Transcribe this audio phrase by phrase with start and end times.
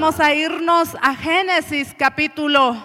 [0.00, 2.76] Vamos a irnos a Génesis capítulo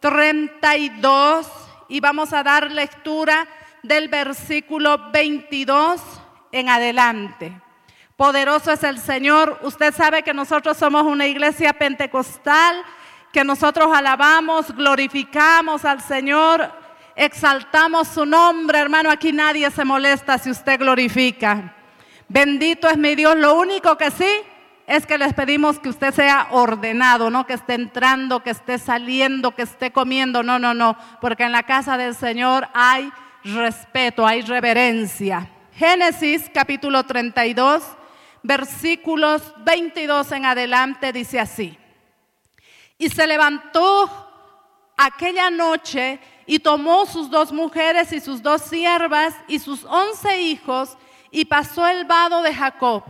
[0.00, 1.46] 32
[1.88, 3.48] y vamos a dar lectura
[3.82, 6.02] del versículo 22
[6.52, 7.58] en adelante.
[8.18, 9.60] Poderoso es el Señor.
[9.62, 12.84] Usted sabe que nosotros somos una iglesia pentecostal,
[13.32, 16.70] que nosotros alabamos, glorificamos al Señor,
[17.16, 18.78] exaltamos su nombre.
[18.78, 21.74] Hermano, aquí nadie se molesta si usted glorifica.
[22.28, 23.36] Bendito es mi Dios.
[23.36, 24.51] Lo único que sí
[24.86, 29.54] es que les pedimos que usted sea ordenado, no que esté entrando, que esté saliendo,
[29.54, 30.42] que esté comiendo.
[30.42, 30.96] No, no, no.
[31.20, 33.12] Porque en la casa del Señor hay
[33.44, 35.48] respeto, hay reverencia.
[35.74, 37.82] Génesis capítulo 32
[38.42, 41.78] versículos 22 en adelante dice así.
[42.98, 44.10] Y se levantó
[44.96, 50.96] aquella noche y tomó sus dos mujeres y sus dos siervas y sus once hijos
[51.30, 53.02] y pasó el vado de Jacob.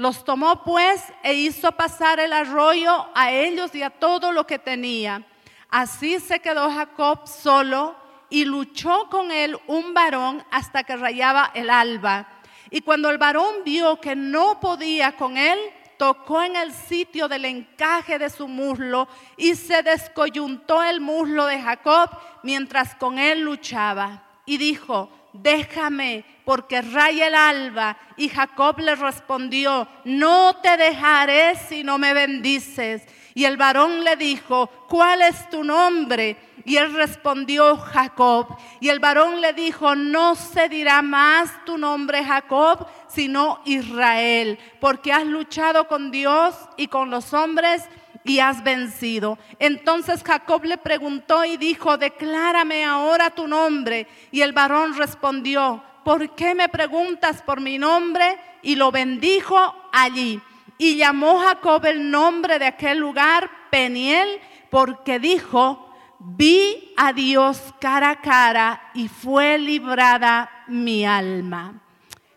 [0.00, 4.58] Los tomó pues e hizo pasar el arroyo a ellos y a todo lo que
[4.58, 5.26] tenía.
[5.68, 7.94] Así se quedó Jacob solo
[8.30, 12.26] y luchó con él un varón hasta que rayaba el alba.
[12.70, 15.58] Y cuando el varón vio que no podía con él,
[15.98, 19.06] tocó en el sitio del encaje de su muslo
[19.36, 22.08] y se descoyuntó el muslo de Jacob
[22.42, 24.22] mientras con él luchaba.
[24.46, 27.96] Y dijo, déjame porque raya el alba.
[28.16, 33.02] Y Jacob le respondió, no te dejaré si no me bendices.
[33.34, 36.36] Y el varón le dijo, ¿cuál es tu nombre?
[36.64, 38.56] Y él respondió Jacob.
[38.80, 45.12] Y el varón le dijo, no se dirá más tu nombre Jacob, sino Israel, porque
[45.12, 47.88] has luchado con Dios y con los hombres
[48.24, 49.38] y has vencido.
[49.58, 54.06] Entonces Jacob le preguntó y dijo, declárame ahora tu nombre.
[54.30, 58.38] Y el varón respondió, ¿por qué me preguntas por mi nombre?
[58.62, 60.40] Y lo bendijo allí.
[60.78, 68.10] Y llamó Jacob el nombre de aquel lugar Peniel, porque dijo, vi a Dios cara
[68.10, 71.74] a cara y fue librada mi alma.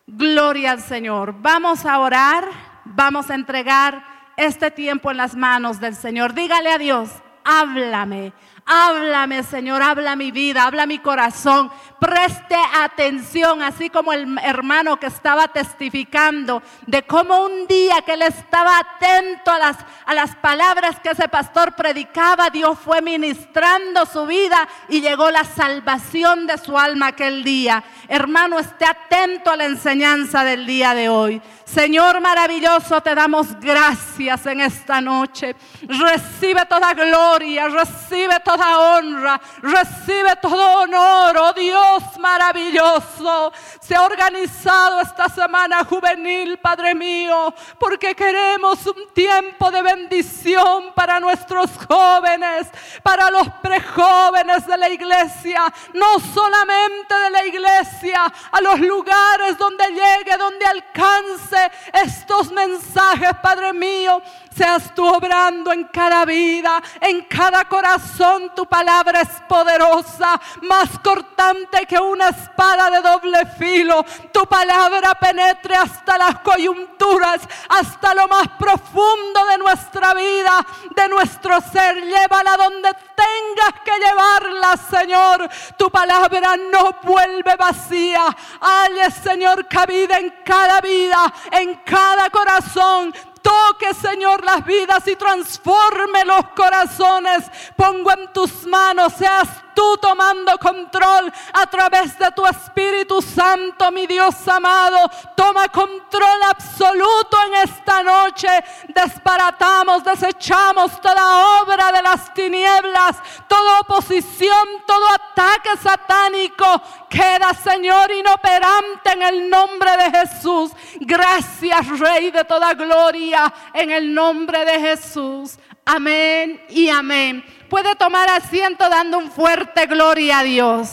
[0.08, 1.36] Gloria al Señor.
[1.40, 2.48] Vamos a orar,
[2.86, 6.34] vamos a entregar este tiempo en las manos del Señor.
[6.34, 7.10] Dígale a Dios,
[7.44, 8.34] háblame,
[8.66, 11.70] Háblame, Señor, habla mi vida, habla mi corazón.
[12.00, 18.22] Preste atención, así como el hermano que estaba testificando de cómo un día que él
[18.22, 24.26] estaba atento a las, a las palabras que ese pastor predicaba, Dios fue ministrando su
[24.26, 27.84] vida y llegó la salvación de su alma aquel día.
[28.08, 31.42] Hermano, esté atento a la enseñanza del día de hoy.
[31.74, 35.56] Señor maravilloso, te damos gracias en esta noche.
[35.82, 43.52] Recibe toda gloria, recibe toda honra, recibe todo honor, oh Dios maravilloso.
[43.82, 51.20] Se ha organizado esta semana juvenil, Padre mío, porque queremos un tiempo de bendición para
[51.20, 52.68] nuestros jóvenes,
[53.02, 59.88] para los prejóvenes de la iglesia, no solamente de la iglesia, a los lugares donde
[59.88, 61.63] llegue, donde alcance
[61.94, 64.22] estos mensajes, Padre mío.
[64.56, 68.52] Seas tú obrando en cada vida, en cada corazón.
[68.56, 74.06] Tu palabra es poderosa, más cortante que una espada de doble filo.
[74.32, 81.60] Tu palabra penetre hasta las coyunturas, hasta lo más profundo de nuestra vida, de nuestro
[81.62, 82.04] ser.
[82.04, 85.50] Llévala donde tengas que llevarla, Señor.
[85.78, 88.26] Tu palabra no vuelve vacía.
[88.62, 93.14] Halle, Señor, cabida en cada vida, en cada corazón.
[93.44, 97.44] Toque, Señor, las vidas y transforme los corazones.
[97.76, 104.08] Pongo en tus manos, seas tú tomando control a través de tu Espíritu Santo, mi
[104.08, 105.10] Dios amado.
[105.36, 108.48] Toma control absoluto en esta noche.
[108.88, 113.18] Desbaratamos, desechamos toda obra de las tinieblas,
[113.48, 116.82] toda oposición, todo ataque satánico.
[117.10, 120.72] Queda, Señor, inoperante en el nombre de Jesús.
[121.00, 125.58] Gracias, Rey de toda gloria, en el nombre de Jesús.
[125.86, 127.44] Amén y amén.
[127.74, 130.92] Puede tomar asiento dando un fuerte gloria a Dios.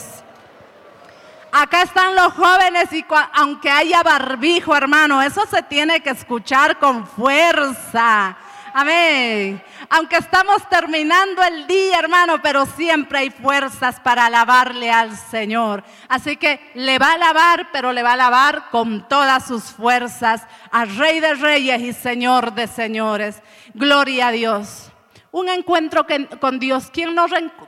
[1.51, 7.05] Acá están los jóvenes y aunque haya barbijo, hermano, eso se tiene que escuchar con
[7.05, 8.35] fuerza.
[8.73, 9.61] Amén.
[9.91, 15.83] Aunque estamos terminando el día, hermano, pero siempre hay fuerzas para alabarle al Señor.
[16.09, 20.47] Así que le va a alabar, pero le va a alabar con todas sus fuerzas
[20.71, 23.39] al Rey de Reyes y Señor de Señores.
[23.75, 24.90] Gloria a Dios.
[25.31, 26.05] Un encuentro
[26.39, 26.89] con Dios.
[26.91, 27.15] ¿Quién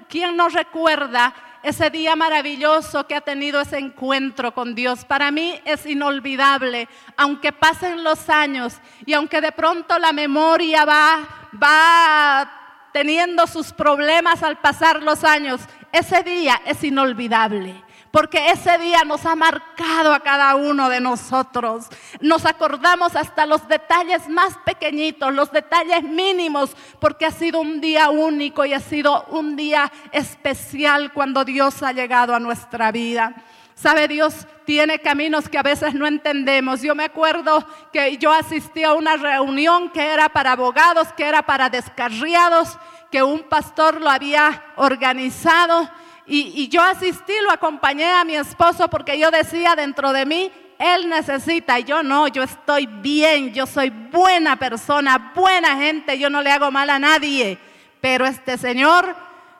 [0.10, 1.34] quién nos recuerda
[1.64, 5.06] ese día maravilloso que ha tenido ese encuentro con Dios.
[5.06, 8.76] Para mí es inolvidable, aunque pasen los años
[9.06, 12.52] y aunque de pronto la memoria va, va
[12.92, 15.62] teniendo sus problemas al pasar los años,
[15.94, 17.82] ese día es inolvidable
[18.14, 21.88] porque ese día nos ha marcado a cada uno de nosotros.
[22.22, 28.12] Nos acordamos hasta los detalles más pequeñitos, los detalles mínimos, porque ha sido un día
[28.12, 33.34] único y ha sido un día especial cuando Dios ha llegado a nuestra vida.
[33.74, 36.84] Sabe, Dios tiene caminos que a veces no entendemos.
[36.84, 41.42] Yo me acuerdo que yo asistí a una reunión que era para abogados, que era
[41.42, 42.78] para descarriados,
[43.10, 45.90] que un pastor lo había organizado
[46.26, 51.10] y, yo asistí, lo acompañé a mi esposo porque yo decía dentro de mí, él
[51.10, 56.42] necesita, y yo no, yo estoy bien, yo soy buena persona, buena gente, yo no
[56.42, 57.58] le hago mal a nadie.
[58.02, 59.16] Pero este señor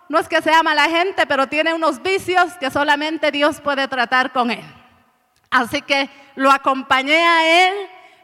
[0.10, 4.32] no es que sea mala gente, pero tiene unos vicios que solamente Dios puede tratar
[4.32, 4.64] con él.
[5.50, 7.74] Así que lo acompañé a él,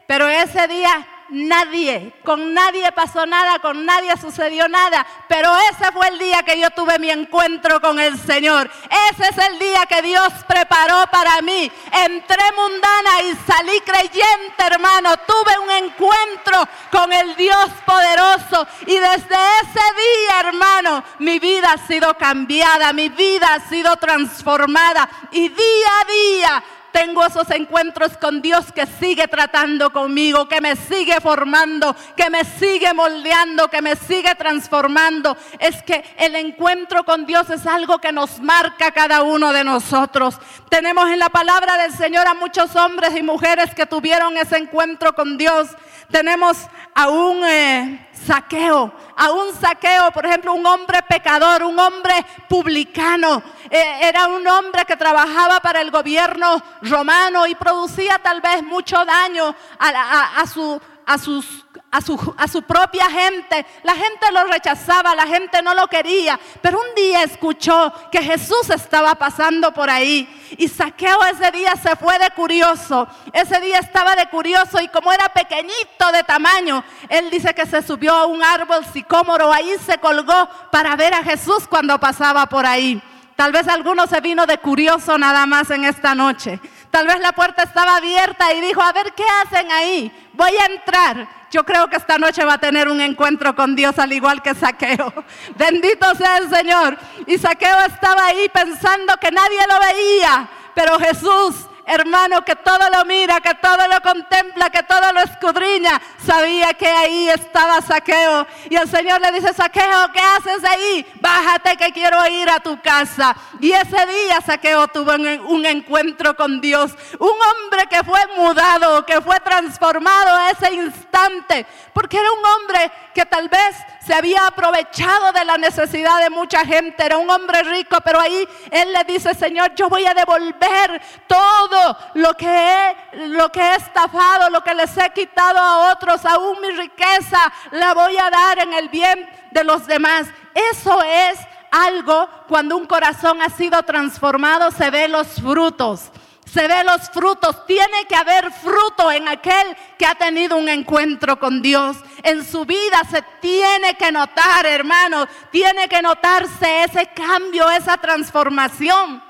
[0.06, 6.08] pero ese día nadie, con nadie pasó nada, con nadie sucedió nada, pero ese fue
[6.08, 8.70] el día que yo tuve mi encuentro con el Señor.
[9.10, 11.70] Ese es el día que Dios preparó para mí.
[11.92, 15.16] Entré mundana y salí creyente, hermano.
[15.18, 21.86] Tuve un encuentro con el Dios poderoso y desde ese día, hermano, mi vida ha
[21.86, 28.42] sido cambiada, mi vida ha sido transformada y día a día tengo esos encuentros con
[28.42, 33.96] Dios que sigue tratando conmigo, que me sigue formando, que me sigue moldeando, que me
[33.96, 35.36] sigue transformando.
[35.58, 40.38] Es que el encuentro con Dios es algo que nos marca cada uno de nosotros.
[40.68, 45.14] Tenemos en la palabra del Señor a muchos hombres y mujeres que tuvieron ese encuentro
[45.14, 45.68] con Dios.
[46.10, 46.56] Tenemos
[46.94, 52.14] a un eh, saqueo, a un saqueo, por ejemplo, un hombre pecador, un hombre
[52.48, 53.42] publicano.
[53.70, 59.04] Eh, era un hombre que trabajaba para el gobierno romano y producía tal vez mucho
[59.04, 63.66] daño a, su, a sus a su, a su, propia gente.
[63.82, 66.38] La gente lo rechazaba, la gente no lo quería.
[66.62, 70.28] Pero un día escuchó que Jesús estaba pasando por ahí.
[70.56, 73.08] Y Saqueo ese día se fue de curioso.
[73.32, 77.82] Ese día estaba de curioso y como era pequeñito de tamaño, él dice que se
[77.82, 82.66] subió a un árbol sicómoro, ahí se colgó para ver a Jesús cuando pasaba por
[82.66, 83.02] ahí.
[83.40, 86.60] Tal vez alguno se vino de curioso nada más en esta noche.
[86.90, 90.30] Tal vez la puerta estaba abierta y dijo, a ver qué hacen ahí.
[90.32, 91.28] Voy a entrar.
[91.50, 94.54] Yo creo que esta noche va a tener un encuentro con Dios al igual que
[94.54, 95.12] Saqueo.
[95.56, 96.96] Bendito sea el Señor.
[97.26, 103.04] Y Saqueo estaba ahí pensando que nadie lo veía, pero Jesús hermano, que todo lo
[103.04, 108.46] mira, que todo lo contempla, que todo lo escudriña, sabía que ahí estaba Saqueo.
[108.68, 111.06] Y el Señor le dice, Saqueo, ¿qué haces ahí?
[111.20, 113.34] Bájate que quiero ir a tu casa.
[113.60, 116.92] Y ese día Saqueo tuvo un encuentro con Dios.
[117.18, 122.90] Un hombre que fue mudado, que fue transformado a ese instante, porque era un hombre
[123.14, 123.76] que tal vez
[124.10, 128.44] se había aprovechado de la necesidad de mucha gente, era un hombre rico, pero ahí
[128.72, 133.76] él le dice, Señor, yo voy a devolver todo lo que he, lo que he
[133.76, 138.58] estafado, lo que les he quitado a otros, aún mi riqueza la voy a dar
[138.58, 140.26] en el bien de los demás.
[140.72, 141.38] Eso es
[141.70, 146.10] algo cuando un corazón ha sido transformado, se ve los frutos
[146.52, 147.66] se ve los frutos.
[147.66, 151.96] Tiene que haber fruto en aquel que ha tenido un encuentro con Dios.
[152.22, 159.22] En su vida se tiene que notar, hermano, tiene que notarse ese cambio, esa transformación.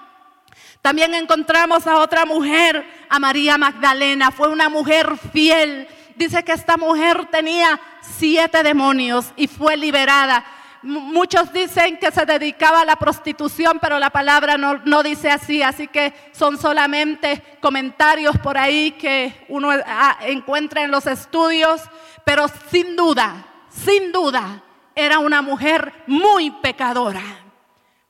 [0.82, 4.30] También encontramos a otra mujer, a María Magdalena.
[4.30, 5.88] Fue una mujer fiel.
[6.16, 10.44] Dice que esta mujer tenía siete demonios y fue liberada.
[10.82, 15.88] Muchos dicen que se dedicaba a la prostitución, pero la palabra no, dice así, así
[15.88, 21.82] que son solamente comentarios por ahí que uno ah, encuentra en los estudios,
[22.24, 24.62] pero sin duda, sin duda,
[24.94, 27.22] era una mujer muy pecadora,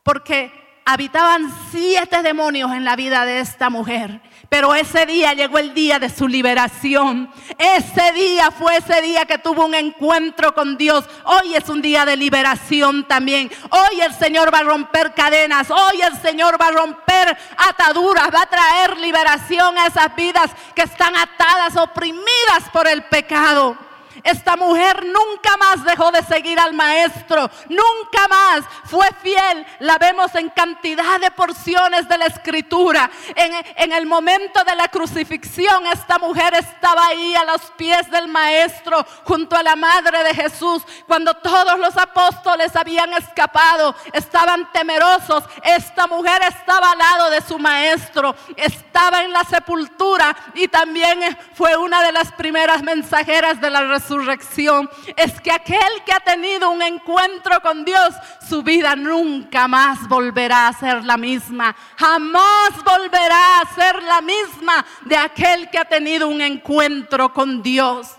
[0.04, 0.52] porque
[0.84, 4.20] habitaban siete demonios en la vida de esta mujer.
[4.50, 7.32] Pero ese día llegó el día de su liberación.
[7.56, 11.04] Ese día fue ese día que tuvo un encuentro con Dios.
[11.22, 13.48] Hoy es un día de liberación también.
[13.70, 15.70] Hoy el Señor va a romper cadenas.
[15.70, 18.28] Hoy el Señor va a romper ataduras.
[18.34, 23.89] Va a traer liberación a esas vidas que están atadas, oprimidas por el pecado.
[24.22, 29.66] Esta mujer nunca más dejó de seguir al maestro, nunca más fue fiel.
[29.78, 33.10] La vemos en cantidad de porciones de la escritura.
[33.34, 39.04] En, el momento de la crucifixión, esta mujer estaba ahí a los pies del maestro,
[39.24, 40.82] junto a la madre de Jesús.
[41.06, 45.44] Cuando todos los apóstoles habían escapado, estaban temerosos.
[45.62, 51.20] Esta mujer estaba al lado de su maestro, estaba en la sepultura y también
[51.54, 56.20] fue una de las primeras mensajeras de la resurrección resurrección es que aquel que ha
[56.20, 58.14] tenido un encuentro con Dios,
[58.48, 61.74] su vida nunca más volverá a ser la misma.
[61.96, 68.16] Jamás volverá a ser la misma de aquel que ha tenido un encuentro con Dios.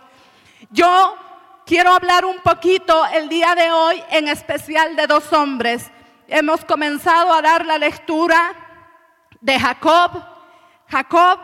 [0.69, 1.17] Yo
[1.65, 5.91] quiero hablar un poquito el día de hoy en especial de dos hombres.
[6.27, 8.53] Hemos comenzado a dar la lectura
[9.41, 10.23] de Jacob.
[10.87, 11.39] Jacob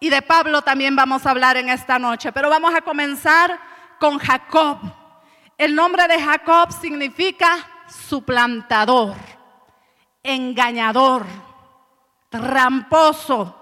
[0.00, 3.58] y de Pablo también vamos a hablar en esta noche, pero vamos a comenzar
[3.98, 4.78] con Jacob.
[5.58, 9.14] El nombre de Jacob significa suplantador,
[10.22, 11.24] engañador,
[12.28, 13.54] tramposo,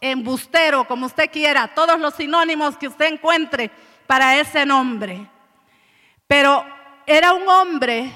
[0.00, 3.70] embustero, como usted quiera, todos los sinónimos que usted encuentre
[4.06, 5.28] para ese nombre.
[6.26, 6.64] Pero
[7.06, 8.12] era un hombre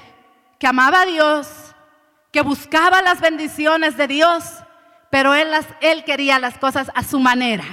[0.59, 1.75] que amaba a Dios,
[2.31, 4.43] que buscaba las bendiciones de Dios,
[5.09, 5.65] pero él, las,
[6.05, 7.63] quería las cosas a su manera.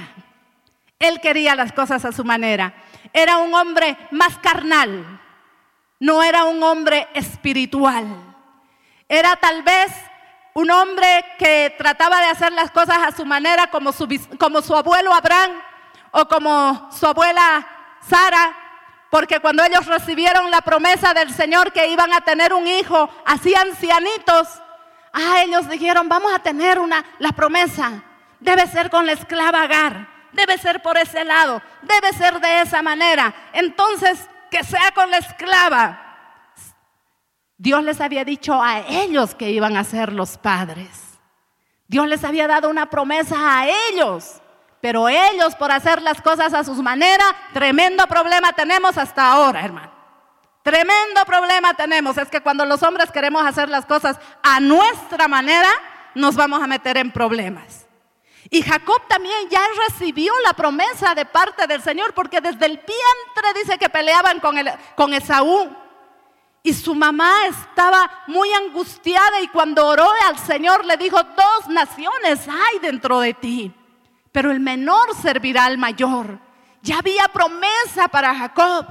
[0.99, 2.73] Él quería las cosas a su manera
[3.15, 5.21] era un hombre más carnal,
[6.01, 8.05] no era un hombre espiritual.
[9.07, 9.89] Era tal vez
[10.53, 15.51] un hombre que trataba de hacer las cosas a su manera como su, abuelo Abraham
[16.11, 17.65] o como su abuela
[18.01, 18.53] Sara,
[19.09, 23.55] porque cuando ellos recibieron la promesa del Señor que iban a tener un hijo así
[23.55, 24.49] ancianitos,
[25.13, 28.03] ah, ellos dijeron, vamos a tener una, la promesa,
[28.41, 32.81] debe ser con la esclava Agar debe ser por ese lado, debe ser de esa
[32.81, 33.33] manera.
[33.53, 36.01] Entonces, que sea con la esclava.
[37.57, 40.89] Dios les había dicho a ellos que iban a ser los padres.
[41.87, 44.41] Dios les había dado una promesa a ellos.
[44.81, 49.91] Pero ellos por hacer las cosas a sus maneras, tremendo problema tenemos hasta ahora, hermano.
[50.61, 52.17] Tremendo problema tenemos.
[52.17, 55.69] Es que cuando los hombres queremos hacer las cosas a nuestra manera,
[56.13, 57.84] nos vamos a meter en problemas.
[58.49, 63.59] Y Jacob también ya recibió la promesa de parte del Señor, porque desde el vientre
[63.61, 65.75] dice que peleaban con, el, con Esaú.
[66.61, 72.47] Y su mamá estaba muy angustiada y cuando oró al Señor le dijo, dos naciones
[72.47, 73.71] hay dentro de ti,
[74.31, 76.39] pero el menor servirá al mayor.
[76.81, 78.85] Ya había promesa para Jacob.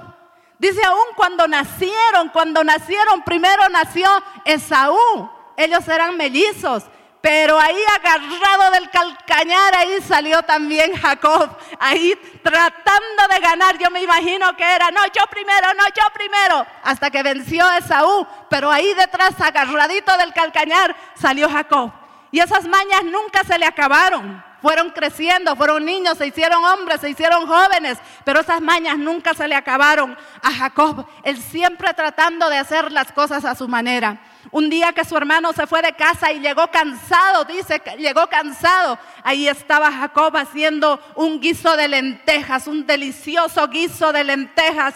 [0.58, 4.08] Dice aún cuando nacieron, cuando nacieron, primero nació
[4.44, 5.30] Esaú.
[5.56, 6.84] Ellos eran mellizos.
[7.25, 13.78] Pero ahí agarrado del calcañar, ahí salió también Jacob, ahí tratando de ganar.
[13.78, 17.78] Yo me imagino que era, no, yo primero, no, yo primero, hasta que venció a
[17.78, 18.26] Esaú.
[18.50, 21.93] Pero ahí detrás, agarradito del calcañar, salió Jacob.
[22.31, 24.45] Y esas mañas nunca se le acabaron.
[24.61, 29.49] Fueron creciendo, fueron niños, se hicieron hombres, se hicieron jóvenes, pero esas mañas nunca se
[29.49, 31.07] le acabaron a Jacob.
[31.23, 34.21] Él siempre tratando de hacer las cosas a su manera.
[34.50, 38.98] Un día que su hermano se fue de casa y llegó cansado, dice llegó cansado.
[39.22, 44.94] Ahí estaba Jacob haciendo un guiso de lentejas, un delicioso guiso de lentejas.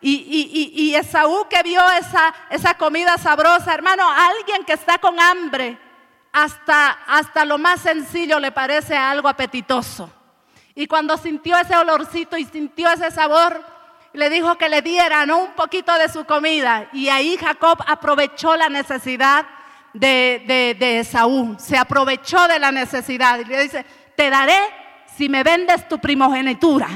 [0.00, 5.78] Y, Esaú que vio esa, esa comida sabrosa, hermano, alguien que está con hambre,
[6.32, 10.10] hasta, hasta lo más sencillo le parece algo apetitoso.
[10.74, 13.64] Y cuando sintió ese olorcito y sintió ese sabor,
[14.18, 16.88] le dijo que le dieran un poquito de su comida.
[16.92, 19.46] Y ahí Jacob aprovechó la necesidad
[19.94, 21.54] de, de, Esaú.
[21.56, 23.38] Se aprovechó de la necesidad.
[23.38, 24.58] Y le dice, te daré
[25.16, 26.88] si me vendes tu primogenitura.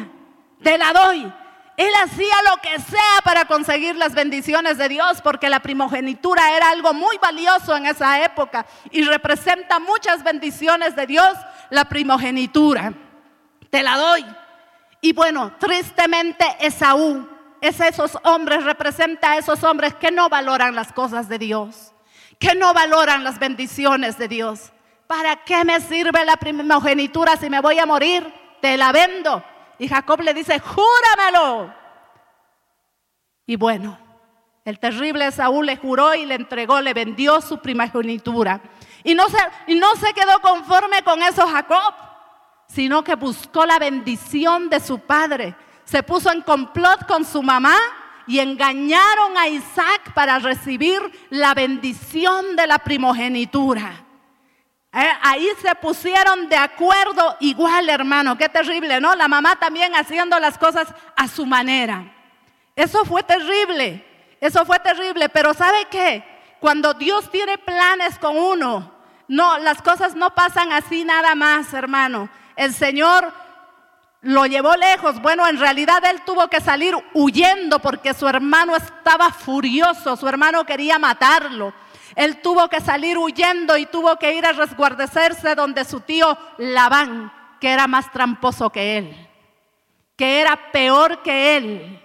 [0.65, 1.33] Te la doy.
[1.77, 6.71] Él hacía lo que sea para conseguir las bendiciones de Dios, porque la primogenitura era
[6.71, 11.33] algo muy valioso en esa época y representa muchas bendiciones de Dios,
[11.71, 12.93] la primogenitura.
[13.71, 14.27] Te la doy.
[15.05, 17.29] Y bueno, tristemente Esaú
[17.61, 21.93] es esos hombres, representa a esos hombres que no valoran las cosas de Dios,
[22.39, 24.73] que no valoran las bendiciones de Dios.
[25.09, 28.33] ¿Para qué me sirve la primogenitura si me voy a morir?
[28.61, 29.43] Te la vendo.
[29.77, 31.75] Y Jacob le dice, júramelo.
[33.45, 33.99] Y bueno,
[34.65, 38.61] el terrible Esaú le juró y le entregó, le vendió su primogenitura.
[39.03, 41.93] Y no, se, y no se quedó conforme con eso Jacob,
[42.73, 45.55] sino que buscó la bendición de su padre.
[45.85, 47.77] Se puso en complot con su mamá
[48.27, 51.01] y engañaron a Isaac para recibir
[51.31, 54.05] la bendición de la primogenitura.
[54.95, 58.39] Eh, ahí se pusieron de acuerdo igual, hermano.
[58.39, 59.15] Qué terrible, ¿no?
[59.15, 62.15] La mamá también haciendo las cosas a su manera.
[62.75, 64.07] Eso fue terrible.
[64.41, 65.29] Eso fue terrible.
[65.29, 66.25] Pero ¿sabe qué?
[66.61, 68.93] Cuando Dios tiene planes con uno,
[69.29, 72.29] no, las cosas no pasan así nada más, hermano.
[72.57, 73.33] El Señor
[74.23, 75.21] lo llevó lejos.
[75.21, 80.65] Bueno, en realidad él tuvo que salir huyendo porque su hermano estaba furioso, su hermano
[80.65, 81.75] quería matarlo.
[82.15, 87.33] Él tuvo que salir huyendo y tuvo que ir a resguardecerse donde su tío Labán,
[87.61, 89.29] que era más tramposo que él,
[90.17, 92.03] que era peor que él.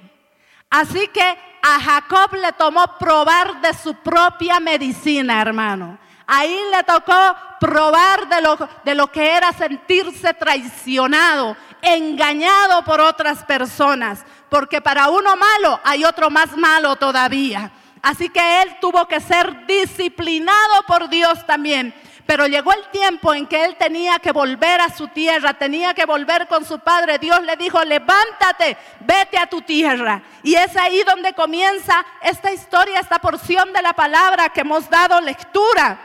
[0.70, 6.00] Así que a Jacob le tomó probar de su propia medicina, hermano.
[6.28, 13.46] Ahí le tocó probar de lo, de lo que era sentirse traicionado, engañado por otras
[13.46, 17.72] personas, porque para uno malo hay otro más malo todavía.
[18.02, 21.94] Así que él tuvo que ser disciplinado por Dios también.
[22.26, 26.06] Pero llegó el tiempo en que él tenía que volver a su tierra, tenía que
[26.06, 27.20] volver con su padre.
[27.20, 30.22] Dios le dijo, levántate, vete a tu tierra.
[30.44, 35.22] Y es ahí donde comienza esta historia, esta porción de la palabra que hemos dado
[35.22, 35.98] lectura.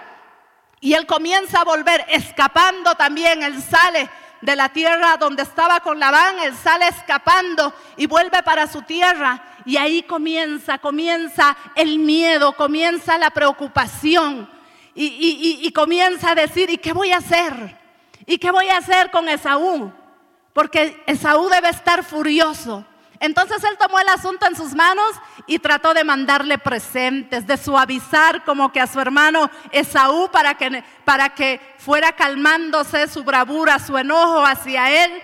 [0.83, 4.11] Y él comienza a volver, escapando también, él sale
[4.41, 9.41] de la tierra donde estaba con Labán, él sale escapando y vuelve para su tierra.
[9.65, 14.51] Y ahí comienza, comienza el miedo, comienza la preocupación.
[14.93, 17.79] Y, comienza a decir, ¿y qué voy a hacer?
[18.27, 19.93] ¿Y qué voy a hacer con Esaú?
[20.53, 22.85] Porque Esaú debe estar furioso.
[23.23, 25.14] Entonces él tomó el asunto en sus manos
[25.47, 30.83] y trató de mandarle presentes, de suavizar como que a su hermano Esaú para que,
[31.05, 35.23] para que fuera calmándose su bravura, su enojo hacia él.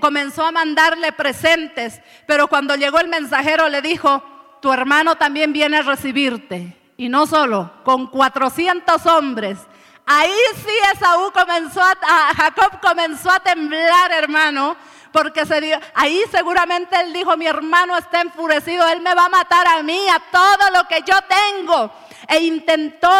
[0.00, 4.22] Comenzó a mandarle presentes, pero cuando llegó el mensajero le dijo,
[4.62, 6.74] tu hermano también viene a recibirte.
[6.96, 9.58] Y no solo, con 400 hombres.
[10.06, 14.74] Ahí sí Esaú comenzó a, Jacob comenzó a temblar, hermano,
[15.16, 19.66] porque se ahí seguramente él dijo, mi hermano está enfurecido, él me va a matar
[19.66, 21.90] a mí, a todo lo que yo tengo.
[22.28, 23.10] E intentó,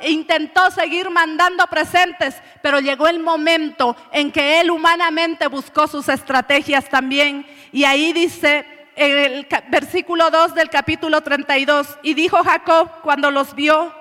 [0.00, 6.08] e intentó seguir mandando presentes, pero llegó el momento en que él humanamente buscó sus
[6.08, 7.46] estrategias también.
[7.70, 13.94] Y ahí dice el versículo 2 del capítulo 32, y dijo Jacob cuando los vio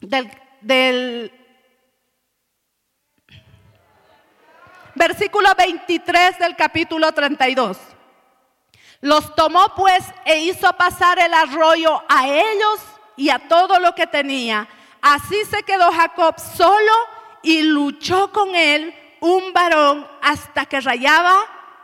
[0.00, 0.30] del,
[0.62, 1.43] del
[4.94, 7.78] versículo 23 del capítulo 32.
[9.00, 12.80] Los tomó pues e hizo pasar el arroyo a ellos
[13.16, 14.68] y a todo lo que tenía.
[15.02, 16.92] Así se quedó Jacob solo
[17.42, 21.36] y luchó con él un varón hasta que rayaba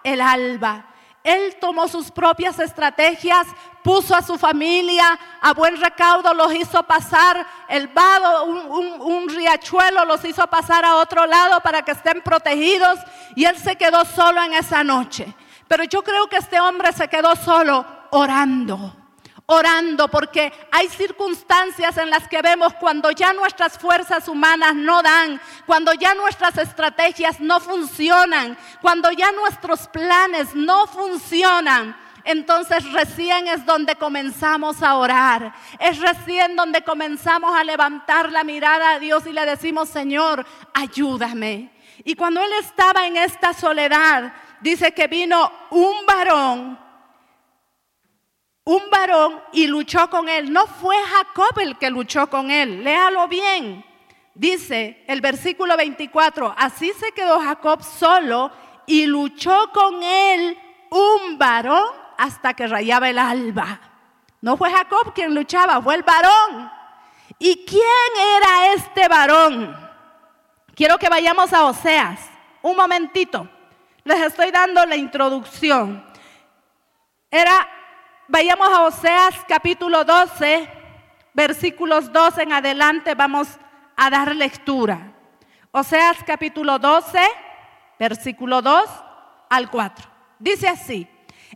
[0.03, 0.87] el alba.
[1.23, 3.47] Él tomó sus propias estrategias,
[3.83, 10.25] puso a su familia a buen recaudo, los hizo pasar el vado, un, riachuelo, los
[10.25, 12.99] hizo pasar a otro lado para que estén protegidos
[13.35, 15.35] y él se quedó solo en esa noche.
[15.69, 18.97] Pero yo creo que este hombre se quedó solo orando
[19.51, 25.41] orando porque hay circunstancias en las que vemos cuando ya nuestras fuerzas humanas no dan,
[25.67, 31.97] cuando ya nuestras estrategias no funcionan, cuando ya nuestros planes no funcionan.
[32.25, 35.55] Entonces recién es donde comenzamos a orar.
[35.79, 41.71] Es recién donde comenzamos a levantar la mirada a Dios y le decimos, Señor, ayúdame.
[42.05, 46.91] Y cuando él estaba en esta soledad, dice que vino un varón
[48.71, 50.53] un varón y luchó con él.
[50.53, 52.85] No fue Jacob el que luchó con él.
[52.85, 53.85] Léalo bien.
[54.35, 58.51] Dice el versículo 24, así se quedó Jacob solo
[58.87, 60.57] y luchó con él
[60.91, 63.81] un varón hasta que rayaba el alba.
[64.41, 66.71] No fue Jacob quien luchaba, fue el varón.
[67.39, 69.75] ¿Y quién era este varón?
[70.75, 72.21] Quiero que vayamos a Oseas.
[72.63, 73.49] Un momentito.
[74.05, 76.05] Les estoy dando la introducción.
[77.31, 77.69] Era
[78.33, 80.69] Vayamos a Oseas capítulo 12,
[81.35, 83.59] versículos 2 en adelante, vamos
[83.97, 85.15] a dar lectura.
[85.73, 87.19] Oseas capítulo 12,
[87.99, 88.85] versículo 2
[89.49, 90.09] al 4.
[90.39, 91.09] Dice así,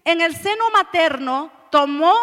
[0.04, 2.14] en el seno materno tomó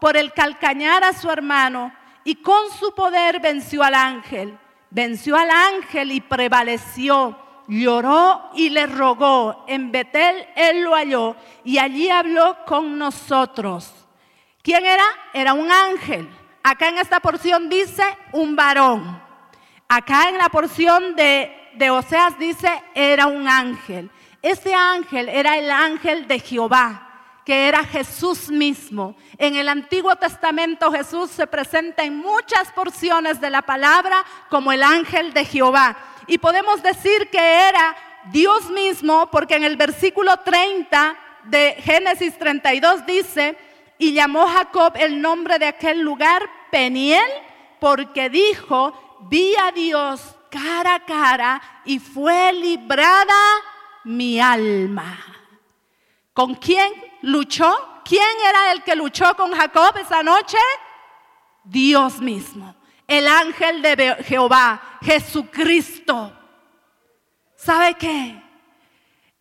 [0.00, 1.92] por el calcañar a su hermano
[2.24, 4.58] y con su poder venció al ángel.
[4.90, 9.64] Venció al ángel y prevaleció lloró y le rogó.
[9.66, 13.92] En Betel él lo halló y allí habló con nosotros.
[14.62, 15.04] ¿Quién era?
[15.32, 16.28] Era un ángel.
[16.62, 19.20] Acá en esta porción dice un varón.
[19.88, 24.10] acá en la porción de, de Oseas dice, era un ángel.
[24.40, 27.11] Ese ángel era el ángel de Jehová
[27.44, 29.16] que era Jesús mismo.
[29.38, 34.82] En el Antiguo Testamento Jesús se presenta en muchas porciones de la palabra como el
[34.82, 35.96] ángel de Jehová.
[36.26, 37.96] Y podemos decir que era
[38.30, 43.56] Dios mismo porque en el versículo 30 de Génesis 32 dice,
[43.98, 47.28] y llamó Jacob el nombre de aquel lugar Peniel
[47.80, 53.34] porque dijo, vi a Dios cara a cara y fue librada
[54.04, 55.18] mi alma.
[56.32, 58.02] ¿Con quién luchó?
[58.04, 60.58] ¿Quién era el que luchó con Jacob esa noche?
[61.64, 62.74] Dios mismo,
[63.06, 66.32] el ángel de Jehová, Jesucristo.
[67.56, 68.42] ¿Sabe qué?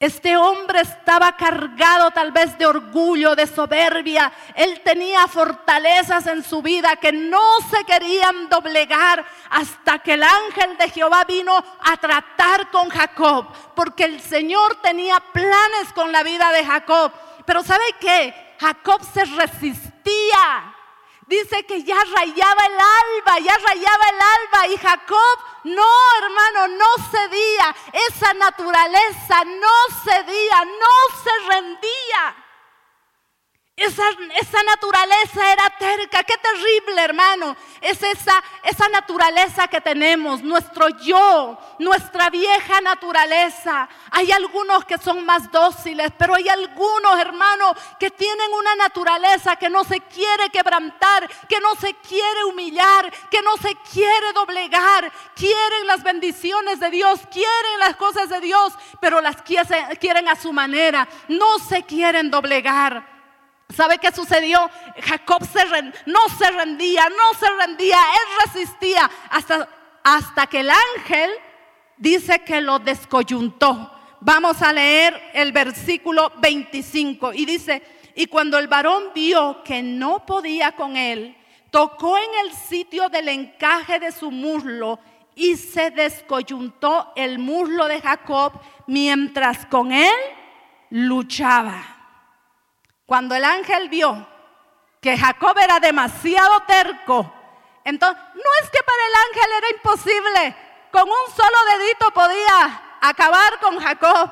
[0.02, 4.34] Este hombre estaba cargado tal vez de orgullo, de soberbia.
[4.56, 7.40] Él tenía fortalezas en su vida que no
[7.70, 13.46] se querían doblegar hasta que el ángel de Jehová vino a tratar con Jacob.
[13.76, 17.12] Porque el Señor tenía planes con la vida de Jacob.
[17.46, 18.56] Pero ¿sabe qué?
[18.60, 20.76] Jacob se resistía.
[21.28, 25.88] Dice que ya rayaba el alba, ya rayaba el alba y Jacob, no
[26.22, 27.76] hermano, no cedía.
[28.10, 32.41] Esa naturaleza no cedía, no se rendía.
[33.82, 34.04] Esa,
[34.40, 37.58] esa, naturaleza era terca, qué terrible hermano.
[37.82, 43.90] Es esa, esa naturaleza que tenemos, nuestro yo, nuestra vieja naturaleza.
[44.12, 49.68] Hay algunos que son más dóciles, pero hay algunos hermanos que tienen una naturaleza que
[49.68, 55.12] no se quiere quebrantar, que no se quiere humillar, que no se quiere doblegar.
[55.34, 60.54] Quieren las bendiciones de Dios, quieren las cosas de Dios, pero las quieren a su
[60.54, 61.08] manera.
[61.28, 63.11] No se quieren doblegar.
[63.72, 64.70] ¿Sabe qué sucedió?
[65.02, 65.66] Jacob se
[66.06, 69.68] no se rendía, no se rendía, él resistía hasta,
[70.04, 71.30] hasta que el ángel
[71.98, 73.92] dice que lo descoyuntó.
[74.20, 77.82] Vamos a leer el versículo 25 y dice,
[78.16, 81.36] y cuando el varón vio que no podía con él,
[81.70, 85.00] tocó en el sitio del encaje de su muslo
[85.36, 88.54] y se descoyuntó el muslo de Jacob
[88.88, 90.14] mientras con él
[90.90, 92.01] luchaba.
[93.12, 94.26] Cuando el ángel vio
[95.02, 97.30] que Jacob era demasiado terco,
[97.84, 100.56] entonces no es que para el ángel era imposible,
[100.94, 104.30] con un solo dedito podía acabar con Jacob,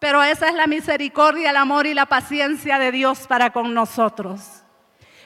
[0.00, 4.64] pero esa es la misericordia, el amor y la paciencia de Dios para con nosotros.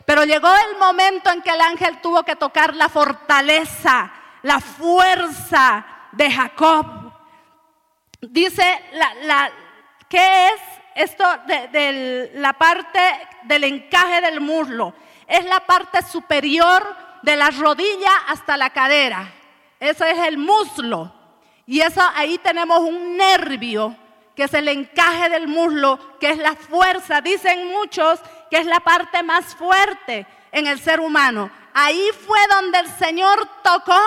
[0.04, 5.86] Pero llegó el momento en que el ángel tuvo que tocar la fortaleza, la fuerza
[6.12, 7.14] de Jacob.
[8.20, 9.52] Dice la, la
[10.10, 10.60] ¿qué es
[10.98, 12.98] esto de, la parte
[13.44, 14.92] del encaje del muslo.
[15.28, 16.82] Es la parte superior
[17.22, 19.32] de la rodilla hasta la cadera.
[19.78, 21.14] Ese es el muslo.
[21.66, 23.96] Y eso ahí tenemos un nervio
[24.34, 27.20] que es el encaje del muslo, que es la fuerza.
[27.20, 31.48] Dicen muchos que es la parte más fuerte en el ser humano.
[31.74, 34.00] Ahí fue donde el Señor tocó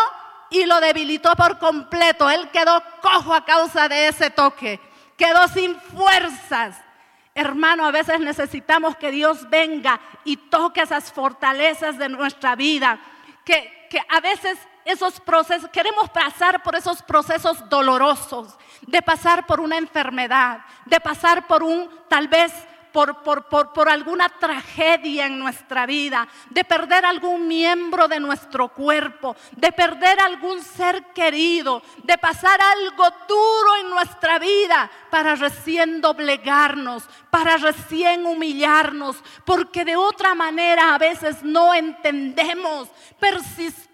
[0.49, 2.29] y lo debilitó por completo.
[2.29, 4.90] Él quedó cojo a causa de ese toque
[5.21, 6.75] quedó sin fuerzas.
[7.35, 12.99] Hermano, a veces necesitamos que Dios venga y toque esas fortalezas de nuestra vida.
[13.45, 19.59] Que, que a veces esos procesos, queremos pasar por esos procesos dolorosos, de pasar por
[19.59, 22.51] una enfermedad, de pasar por un tal vez
[22.91, 28.69] por, por, por, por, alguna tragedia en nuestra vida, de perder algún miembro de nuestro
[28.69, 36.01] cuerpo, de perder algún ser querido, de pasar algo duro en nuestra vida para recién
[36.01, 43.90] doblegarnos, para recién humillarnos, porque de otra manera a veces no entendemos, persistimos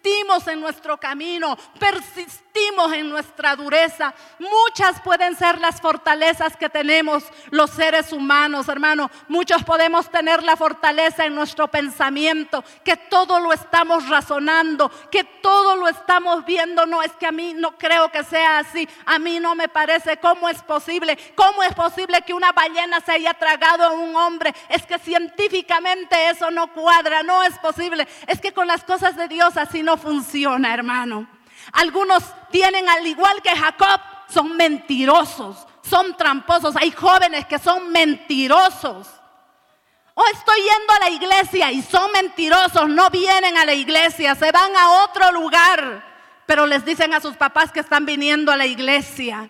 [0.47, 4.13] en nuestro camino, persistimos en nuestra dureza.
[4.39, 9.10] Muchas pueden ser las fortalezas que tenemos los seres humanos, hermano.
[9.27, 15.75] Muchos podemos tener la fortaleza en nuestro pensamiento, que todo lo estamos razonando, que todo
[15.75, 16.86] lo estamos viendo.
[16.86, 20.17] No es que a mí no creo que sea así, a mí no me parece
[20.17, 24.53] cómo es posible, cómo es posible que una ballena se haya tragado a un hombre.
[24.69, 28.07] Es que científicamente eso no cuadra, no es posible.
[28.27, 31.26] Es que con las cosas de Dios así no funciona, hermano.
[31.71, 32.21] Algunos
[32.52, 36.76] tienen, al igual que Jacob, son mentirosos, son tramposos.
[36.76, 39.08] Hay jóvenes que son mentirosos.
[40.13, 44.52] O estoy yendo a la iglesia y son mentirosos, no vienen a la iglesia, se
[44.52, 46.04] van a otro lugar,
[46.45, 49.50] pero les dicen a sus papás que están viniendo a la iglesia.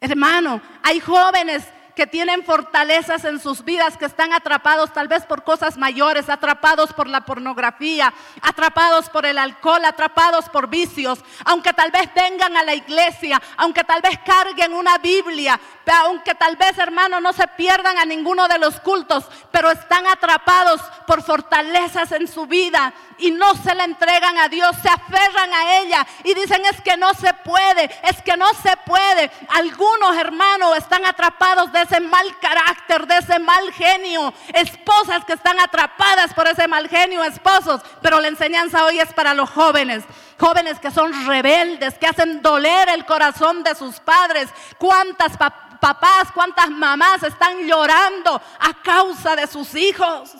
[0.00, 1.64] Hermano, hay jóvenes
[1.96, 6.92] que tienen fortalezas en sus vidas, que están atrapados tal vez por cosas mayores, atrapados
[6.92, 12.64] por la pornografía, atrapados por el alcohol, atrapados por vicios, aunque tal vez vengan a
[12.64, 15.58] la iglesia, aunque tal vez carguen una Biblia,
[16.04, 20.82] aunque tal vez, hermano, no se pierdan a ninguno de los cultos, pero están atrapados
[21.06, 25.78] por fortalezas en su vida y no se la entregan a Dios, se aferran a
[25.78, 29.30] ella y dicen es que no se puede, es que no se puede.
[29.48, 35.58] Algunos hermanos están atrapados de ese mal carácter, de ese mal genio, esposas que están
[35.60, 40.04] atrapadas por ese mal genio, esposos, pero la enseñanza hoy es para los jóvenes.
[40.38, 44.50] Jóvenes que son rebeldes, que hacen doler el corazón de sus padres.
[44.78, 50.34] ¿Cuántas papás, cuántas mamás están llorando a causa de sus hijos?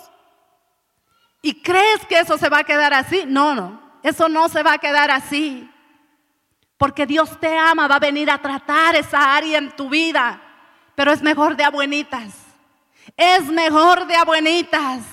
[1.41, 3.23] ¿Y crees que eso se va a quedar así?
[3.25, 5.71] No, no, eso no se va a quedar así.
[6.77, 10.41] Porque Dios te ama, va a venir a tratar esa área en tu vida.
[10.97, 12.33] Pero es mejor de abuenitas.
[13.15, 15.03] Es mejor de abuenitas.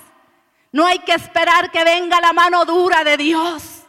[0.72, 3.82] No hay que esperar que venga la mano dura de Dios.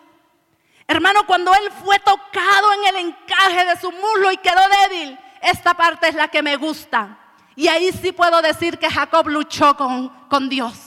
[0.89, 5.73] Hermano, cuando él fue tocado en el encaje de su muslo y quedó débil, esta
[5.73, 7.17] parte es la que me gusta.
[7.55, 10.77] Y ahí sí puedo decir que Jacob luchó con, con Dios.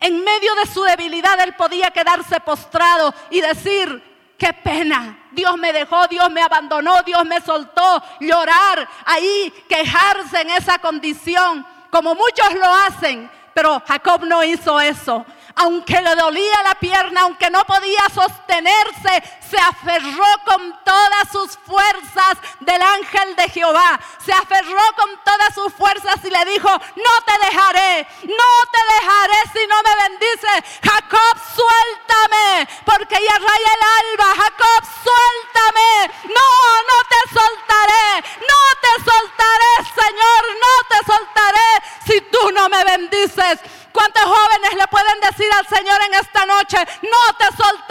[0.00, 4.02] En medio de su debilidad él podía quedarse postrado y decir,
[4.38, 10.50] qué pena, Dios me dejó, Dios me abandonó, Dios me soltó, llorar ahí, quejarse en
[10.50, 15.26] esa condición, como muchos lo hacen, pero Jacob no hizo eso
[15.58, 22.38] aunque le dolía la pierna, aunque no podía sostenerse, se aferró con todas sus fuerzas
[22.60, 23.98] del ángel de Jehová.
[24.24, 29.38] Se aferró con todas sus fuerzas y le dijo, no te dejaré, no te dejaré
[29.52, 30.78] si no me bendice.
[30.82, 34.34] Jacob, suéltame, porque ya raya el alba.
[34.36, 36.14] Jacob, suéltame.
[36.24, 36.48] No,
[36.88, 41.68] no te soltaré, no te soltaré, Señor, no te soltaré
[42.06, 43.60] si tú no me bendices.
[43.98, 47.87] ¿Cuántos jóvenes le pueden decir al Señor en esta noche, no te soltaré,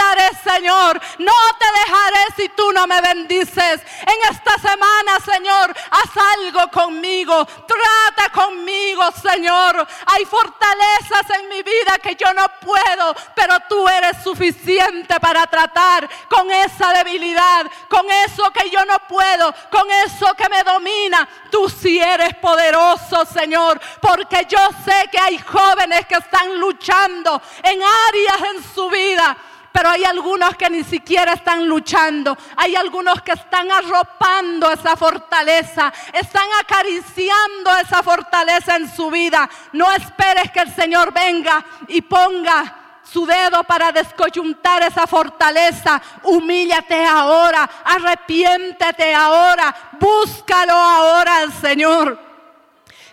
[0.57, 3.79] Señor, no te dejaré si tú no me bendices?
[4.01, 9.87] En esta semana, Señor, haz algo conmigo, trata conmigo, Señor.
[10.07, 16.09] Hay fortalezas en mi vida que yo no puedo, pero tú eres suficiente para tratar
[16.27, 21.29] con esa debilidad, con eso que yo no puedo, con eso que me domina.
[21.51, 27.79] Tú sí eres poderoso, Señor, porque yo sé que hay jóvenes que están luchando en
[27.83, 29.37] áreas en su vida.
[29.77, 32.35] Pero hay algunos que ni siquiera están luchando.
[32.55, 35.93] Hay algunos que están arropando esa fortaleza.
[36.11, 39.47] Están acariciando esa fortaleza en su vida.
[39.73, 46.01] No esperes que el Señor venga y ponga su dedo para descoyuntar esa fortaleza.
[46.23, 52.19] Humíllate ahora, arrepiéntete ahora, búscalo ahora al Señor.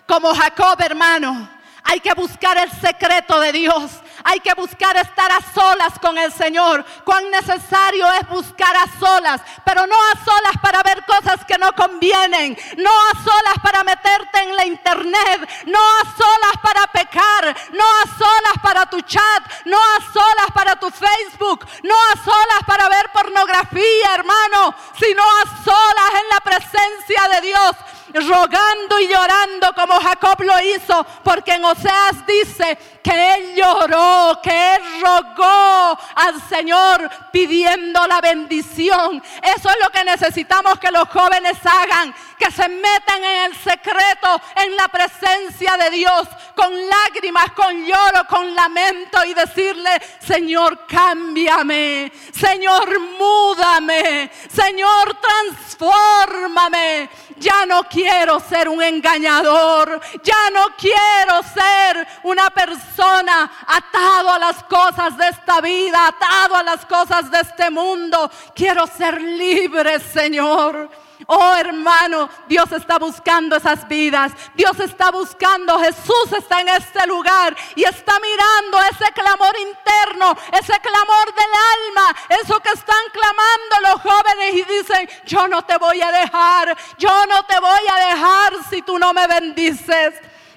[0.07, 1.46] Como Jacob, hermano,
[1.83, 4.00] hay que buscar el secreto de Dios.
[4.27, 6.83] Hay que buscar estar a solas con el Señor.
[7.05, 11.73] Cuán necesario es buscar a solas, pero no a solas para ver cosas que no
[11.75, 17.85] convienen, no a solas para meterte en la internet, no a solas para pecar, no
[17.85, 22.89] a solas para tu chat, no a solas para tu Facebook, no a solas para
[22.89, 27.77] ver pornografía, hermano, sino a solas en la presencia de Dios
[28.14, 34.77] rogando y llorando como Jacob lo hizo, porque en Oseas dice que él lloró, que
[34.77, 39.22] él rogó al Señor pidiendo la bendición.
[39.42, 42.14] Eso es lo que necesitamos que los jóvenes hagan,
[42.45, 48.27] que se metan en el secreto, en la presencia de Dios, con lágrimas, con lloro,
[48.29, 57.09] con lamento y decirle, Señor, cámbiame, Señor, múdame, Señor, transfórmame.
[57.37, 64.63] Ya no quiero ser un engañador, ya no quiero ser una persona atado a las
[64.65, 68.31] cosas de esta vida, atado a las cosas de este mundo.
[68.55, 71.04] Quiero ser libre, Señor.
[71.27, 74.33] Oh hermano, Dios está buscando esas vidas.
[74.55, 75.79] Dios está buscando.
[75.79, 82.17] Jesús está en este lugar y está mirando ese clamor interno, ese clamor del alma,
[82.43, 87.27] eso que están clamando los jóvenes y dicen, yo no te voy a dejar, yo
[87.27, 90.15] no te voy a dejar si tú no me bendices.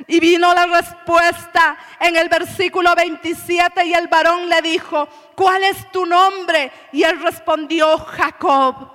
[0.10, 5.91] Y vino la respuesta en el versículo 27 y el varón le dijo, ¿cuál es
[5.91, 6.71] tu nombre?
[6.91, 8.91] Y él respondió, Jacob.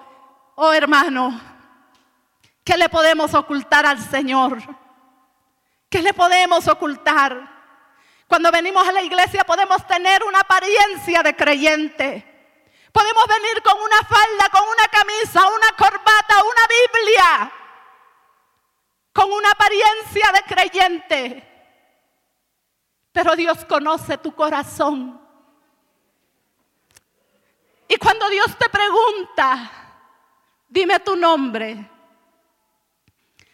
[0.55, 1.41] Oh hermano,
[2.64, 4.59] ¿Qué le podemos ocultar al Señor?
[5.88, 7.51] ¿Qué le podemos ocultar?
[8.29, 12.29] Cuando venimos a la iglesia podemos tener una apariencia de creyente.
[12.92, 17.53] Podemos venir con una falda, con una camisa, una corbata, una Biblia.
[19.12, 21.48] con una apariencia de creyente.
[23.12, 25.20] Pero Dios conoce tu corazón.
[27.87, 29.70] Y cuando Dios te pregunta,
[30.66, 31.92] dime tu nombre.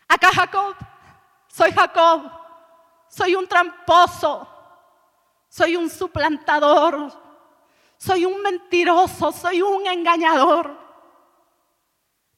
[0.08, 0.74] Acá Jacob,
[1.46, 2.30] soy Jacob,
[3.08, 4.48] soy un tramposo,
[5.48, 7.12] soy un suplantador,
[7.98, 10.76] soy un mentiroso, soy un engañador.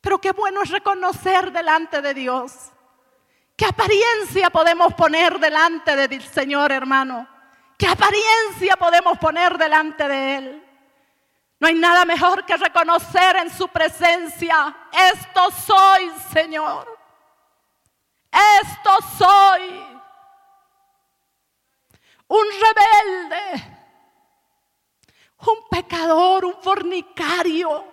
[0.01, 2.71] Pero qué bueno es reconocer delante de Dios.
[3.57, 7.29] ¿Qué apariencia podemos poner delante del Señor, hermano?
[7.77, 10.67] ¿Qué apariencia podemos poner delante de Él?
[11.61, 14.75] No hay nada mejor que reconocer en su presencia,
[15.13, 17.00] esto soy, Señor.
[18.33, 19.87] Esto soy.
[22.29, 23.79] Un rebelde,
[25.39, 27.85] un pecador, un fornicario,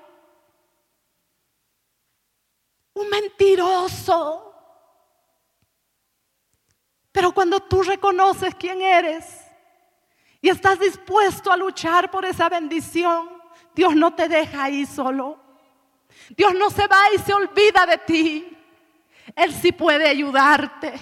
[2.93, 4.53] un mentiroso.
[7.11, 9.43] Pero cuando tú reconoces quién eres
[10.39, 13.41] y estás dispuesto a luchar por esa bendición,
[13.73, 15.39] Dios no te deja ahí solo.
[16.29, 18.56] Dios no se va y se olvida de ti.
[19.35, 20.93] Él sí puede ayudarte.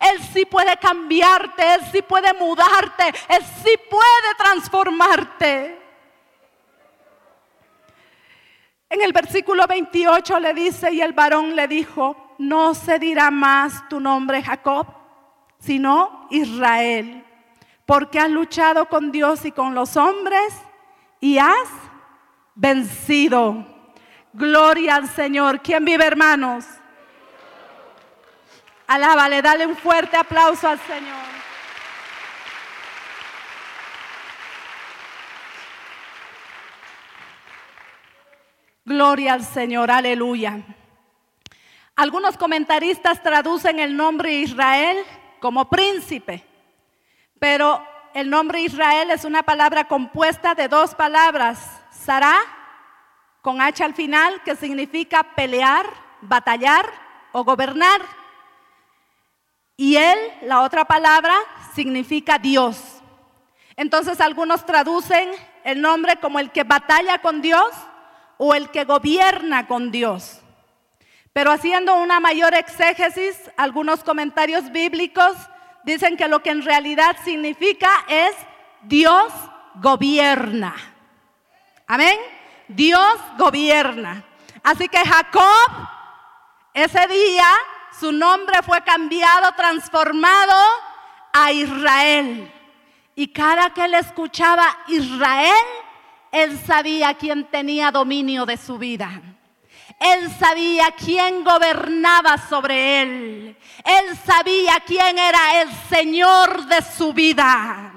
[0.00, 1.74] Él sí puede cambiarte.
[1.74, 3.08] Él sí puede mudarte.
[3.28, 5.82] Él sí puede transformarte.
[8.92, 13.88] En el versículo 28 le dice, y el varón le dijo, no se dirá más
[13.88, 14.86] tu nombre Jacob,
[15.58, 17.24] sino Israel,
[17.86, 20.52] porque has luchado con Dios y con los hombres
[21.20, 21.68] y has
[22.54, 23.64] vencido.
[24.34, 25.62] Gloria al Señor.
[25.62, 26.66] ¿Quién vive, hermanos?
[28.92, 31.24] Alábale, dale un fuerte aplauso al Señor.
[38.84, 40.58] Gloria al Señor, aleluya.
[41.96, 44.98] Algunos comentaristas traducen el nombre Israel
[45.40, 46.44] como príncipe,
[47.38, 52.36] pero el nombre Israel es una palabra compuesta de dos palabras, Sará,
[53.40, 55.86] con H al final, que significa pelear,
[56.20, 56.84] batallar
[57.32, 58.21] o gobernar.
[59.76, 61.34] Y él, la otra palabra,
[61.74, 63.02] significa Dios.
[63.76, 65.30] Entonces algunos traducen
[65.64, 67.68] el nombre como el que batalla con Dios
[68.36, 70.40] o el que gobierna con Dios.
[71.32, 75.32] Pero haciendo una mayor exégesis, algunos comentarios bíblicos
[75.84, 78.34] dicen que lo que en realidad significa es
[78.82, 79.32] Dios
[79.76, 80.74] gobierna.
[81.86, 82.18] Amén.
[82.68, 84.24] Dios gobierna.
[84.62, 85.88] Así que Jacob,
[86.74, 87.46] ese día,
[87.98, 90.54] su nombre fue cambiado, transformado
[91.32, 92.52] a Israel.
[93.14, 95.66] Y cada que él escuchaba Israel,
[96.30, 99.10] él sabía quién tenía dominio de su vida.
[100.00, 103.56] Él sabía quién gobernaba sobre él.
[103.84, 107.92] Él sabía quién era el Señor de su vida.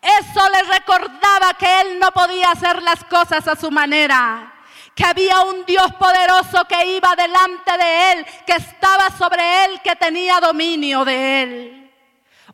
[0.00, 4.55] Eso le recordaba que él no podía hacer las cosas a su manera.
[4.96, 9.94] Que había un Dios poderoso que iba delante de él, que estaba sobre él, que
[9.94, 11.92] tenía dominio de él.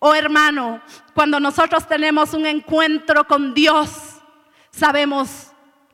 [0.00, 0.82] Oh hermano,
[1.14, 4.20] cuando nosotros tenemos un encuentro con Dios,
[4.72, 5.52] sabemos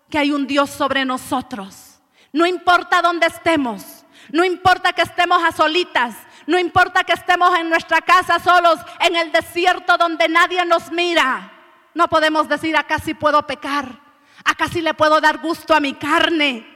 [0.09, 2.01] que hay un Dios sobre nosotros.
[2.33, 6.15] No importa dónde estemos, no importa que estemos a solitas,
[6.47, 11.53] no importa que estemos en nuestra casa solos, en el desierto donde nadie nos mira.
[11.93, 14.01] No podemos decir, acá sí puedo pecar,
[14.49, 16.67] acá sí le puedo dar gusto a mi carne.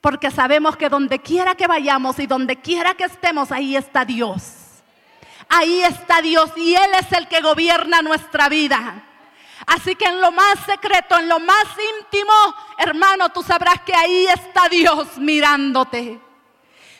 [0.00, 4.42] Porque sabemos que donde quiera que vayamos y donde quiera que estemos, ahí está Dios.
[5.48, 9.02] Ahí está Dios y Él es el que gobierna nuestra vida.
[9.66, 11.64] Así que en lo más secreto, en lo más
[12.00, 12.32] íntimo,
[12.78, 16.20] hermano, tú sabrás que ahí está Dios mirándote.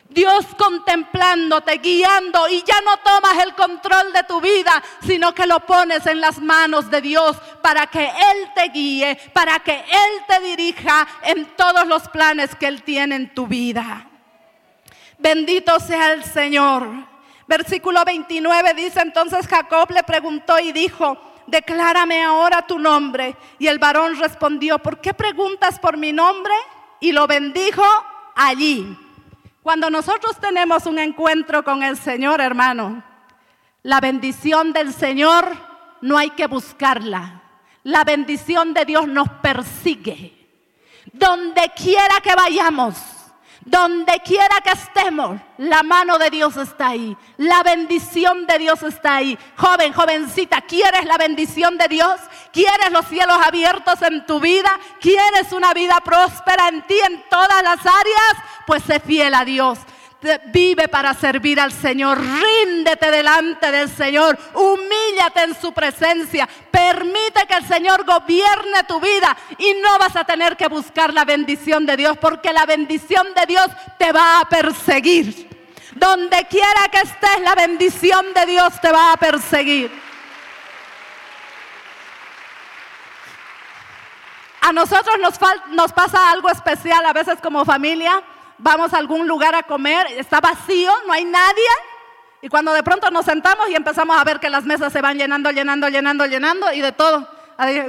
[0.09, 5.61] Dios contemplándote, guiando y ya no tomas el control de tu vida, sino que lo
[5.61, 10.39] pones en las manos de Dios para que Él te guíe, para que Él te
[10.41, 14.07] dirija en todos los planes que Él tiene en tu vida.
[15.19, 16.87] Bendito sea el Señor.
[17.49, 23.35] Versículo 29 dice entonces Jacob le preguntó y dijo, declárame ahora tu nombre.
[23.59, 26.53] Y el varón respondió, ¿por qué preguntas por mi nombre?
[27.01, 27.83] Y lo bendijo
[28.35, 28.95] allí.
[29.63, 33.03] Cuando nosotros tenemos un encuentro con el Señor, hermano,
[33.83, 35.49] la bendición del Señor
[36.03, 37.41] no hay que buscarla.
[37.85, 40.33] La bendición de Dios nos persigue.
[41.13, 42.97] Donde quiera que vayamos,
[43.65, 47.17] donde quiera que estemos, la mano de Dios está ahí.
[47.37, 49.39] La bendición de Dios está ahí.
[49.57, 52.21] Joven, jovencita, ¿quieres la bendición de Dios?
[52.53, 54.71] ¿Quieres los cielos abiertos en tu vida?
[55.01, 58.35] ¿Quieres una vida próspera en ti en todas las áreas?
[58.67, 59.79] Pues sé fiel a Dios.
[60.47, 67.55] Vive para servir al Señor, ríndete delante del Señor, humíllate en su presencia, permite que
[67.55, 71.97] el Señor gobierne tu vida y no vas a tener que buscar la bendición de
[71.97, 73.67] Dios porque la bendición de Dios
[73.99, 75.51] te va a perseguir.
[75.93, 79.91] Donde quiera que estés, la bendición de Dios te va a perseguir.
[84.61, 85.39] A nosotros nos,
[85.71, 88.23] nos pasa algo especial a veces como familia
[88.59, 91.69] vamos a algún lugar a comer, está vacío, no hay nadie.
[92.43, 95.17] Y cuando de pronto nos sentamos y empezamos a ver que las mesas se van
[95.17, 97.27] llenando, llenando, llenando, llenando y de todo,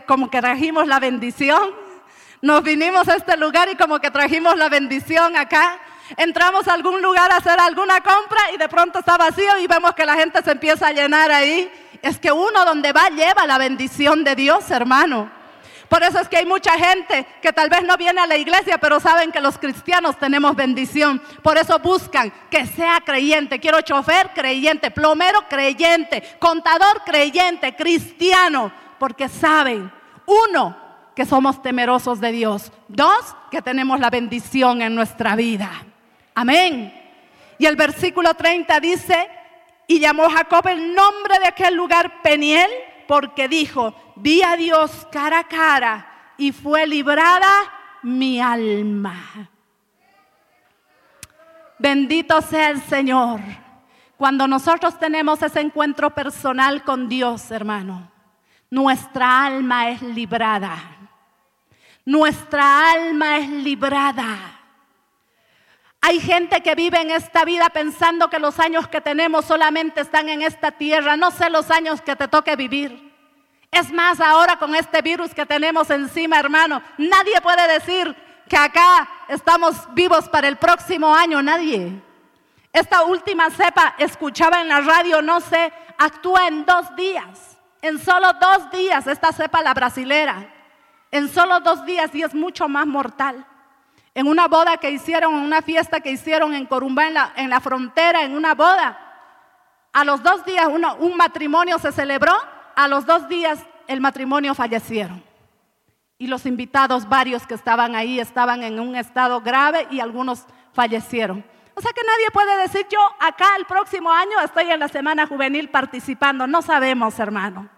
[0.06, 1.74] como que trajimos la bendición.
[2.42, 5.80] Nos vinimos a este lugar y como que trajimos la bendición acá.
[6.16, 9.94] Entramos a algún lugar a hacer alguna compra y de pronto está vacío y vemos
[9.94, 11.70] que la gente se empieza a llenar ahí.
[12.02, 15.32] Es que uno donde va lleva la bendición de Dios, hermano.
[15.90, 18.78] Por eso es que hay mucha gente que tal vez no viene a la iglesia,
[18.78, 21.22] pero saben que los cristianos tenemos bendición.
[21.42, 23.60] Por eso buscan que sea creyente.
[23.60, 29.92] Quiero chofer creyente, plomero creyente, contador creyente, cristiano, porque saben,
[30.26, 32.72] uno, que somos temerosos de Dios.
[32.88, 35.72] Dos, que tenemos la bendición en nuestra vida.
[36.34, 36.94] Amén.
[37.58, 39.30] Y el versículo 30 dice,
[39.88, 42.70] y llamó Jacob el nombre de aquel lugar Peniel
[43.08, 47.48] porque dijo, vi a Dios cara a cara y fue librada
[48.04, 49.50] mi alma.
[51.78, 53.42] Bendito sea el Señor.
[54.18, 58.12] Cuando nosotros tenemos ese encuentro personal con Dios, hermano,
[58.70, 60.78] nuestra alma es librada.
[62.06, 64.60] Nuestra alma es librada.
[66.02, 70.30] Hay gente que vive en esta vida pensando que los años que tenemos solamente están
[70.30, 71.18] en esta tierra.
[71.18, 73.05] No sé los años que te toque vivir.
[73.76, 78.16] Es más, ahora con este virus que tenemos encima, hermano, nadie puede decir
[78.48, 81.42] que acá estamos vivos para el próximo año.
[81.42, 82.02] Nadie.
[82.72, 87.58] Esta última cepa, escuchaba en la radio, no sé, actúa en dos días.
[87.82, 90.50] En solo dos días, esta cepa, la brasilera.
[91.12, 93.46] En solo dos días y es mucho más mortal
[94.14, 98.24] en una boda que hicieron, en una fiesta que hicieron en Corumbá, en la, frontera,
[98.24, 98.98] en una boda.
[99.92, 102.32] A los dos días un matrimonio se celebró,
[102.76, 105.24] a los dos días el matrimonio fallecieron.
[106.18, 111.44] Y los invitados, varios que estaban ahí, estaban en un estado grave y algunos fallecieron.
[111.76, 115.28] O sea que nadie puede decir, yo acá el próximo año estoy en la Semana
[115.28, 116.48] Juvenil participando.
[116.48, 117.70] No sabemos, hermano.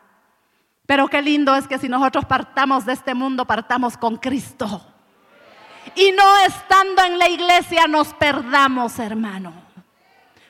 [0.86, 4.94] Pero qué lindo es que si nosotros partamos de este mundo, partamos con Cristo
[5.96, 9.67] y no estando en la iglesia nos perdamos, hermano.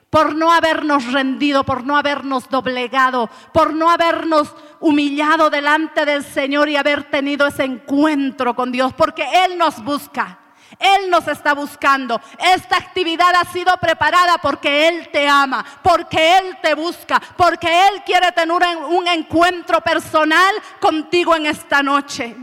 [0.09, 6.69] Por no habernos rendido, por no habernos doblegado, por no habernos humillado delante del Señor
[6.69, 10.39] y haber tenido ese encuentro con Dios, porque Él nos busca.
[10.79, 12.19] Él nos está buscando.
[12.55, 18.03] Esta actividad ha sido preparada porque Él te ama, porque Él te busca, porque Él
[18.05, 22.35] quiere tener un encuentro personal contigo en esta noche.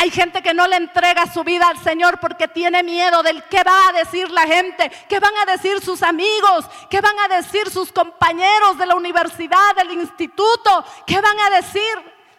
[0.00, 3.62] Hay gente que no le entrega su vida al Señor porque tiene miedo del qué
[3.62, 7.68] va a decir la gente, qué van a decir sus amigos, qué van a decir
[7.68, 11.82] sus compañeros de la universidad, del instituto, qué van a decir.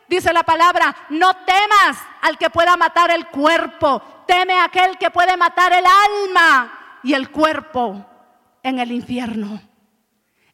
[0.08, 5.12] Dice la palabra, no temas al que pueda matar el cuerpo, teme a aquel que
[5.12, 8.04] puede matar el alma y el cuerpo
[8.64, 9.62] en el infierno.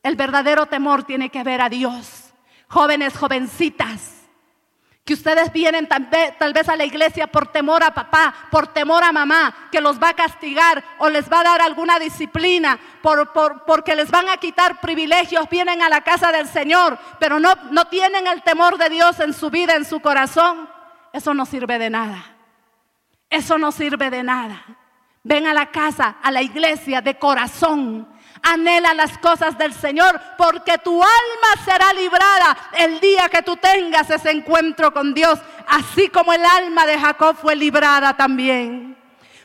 [0.03, 2.34] El verdadero temor tiene que ver a Dios.
[2.68, 4.16] Jóvenes, jovencitas,
[5.08, 9.14] que ustedes vienen tal vez, a la iglesia por temor a papá, por temor a
[9.14, 13.32] mamá, que los va a castigar o les va a dar alguna disciplina, por,
[13.66, 17.86] porque les van a quitar privilegios, vienen a la casa del Señor, pero no, no
[17.86, 20.68] tienen el temor de Dios en su vida, en su corazón.
[21.14, 22.26] Eso no sirve de nada.
[23.30, 24.62] Eso no sirve de nada.
[25.24, 28.10] Ven a la casa, a la iglesia de corazón
[28.48, 34.10] Anhela las cosas del Señor porque tu alma será librada el día que tú tengas
[34.10, 35.38] ese encuentro con Dios,
[35.68, 38.98] así como el alma de Jacob fue librada también.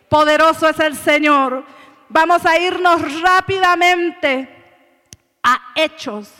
[0.09, 1.64] Poderoso es el Señor.
[2.09, 4.48] Vamos a irnos rápidamente
[5.42, 6.30] a Hechos,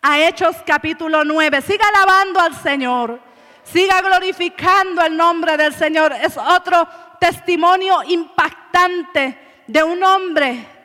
[0.00, 1.60] a Hechos capítulo 9.
[1.60, 3.20] Siga alabando al Señor,
[3.62, 6.12] siga glorificando el nombre del Señor.
[6.12, 6.88] Es otro
[7.20, 10.75] testimonio impactante de un hombre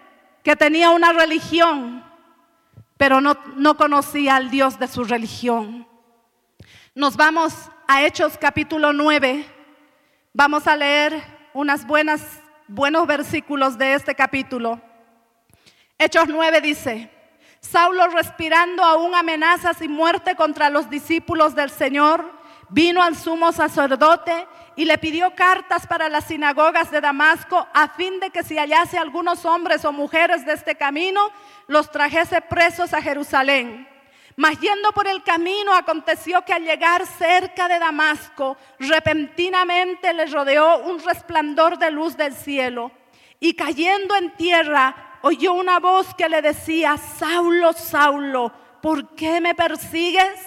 [0.44, 2.04] que tenía una religión,
[2.98, 5.88] pero no, no conocía al Dios de su religión.
[6.96, 7.54] Nos vamos
[7.88, 9.46] a Hechos capítulo 9.
[10.34, 11.22] Vamos a leer
[11.54, 12.22] unas buenas,
[12.68, 14.82] buenos versículos de este capítulo.
[15.98, 17.12] Hechos 9 dice,
[17.60, 22.32] Saulo respirando aún amenazas y muerte contra los discípulos del Señor,
[22.70, 28.20] vino al sumo sacerdote y le pidió cartas para las sinagogas de Damasco a fin
[28.20, 31.30] de que si hallase algunos hombres o mujeres de este camino,
[31.68, 33.88] los trajese presos a Jerusalén.
[34.38, 40.80] Mas yendo por el camino, aconteció que al llegar cerca de Damasco, repentinamente le rodeó
[40.80, 42.92] un resplandor de luz del cielo.
[43.40, 48.52] Y cayendo en tierra, oyó una voz que le decía, Saulo, Saulo,
[48.82, 50.40] ¿por qué me persigues?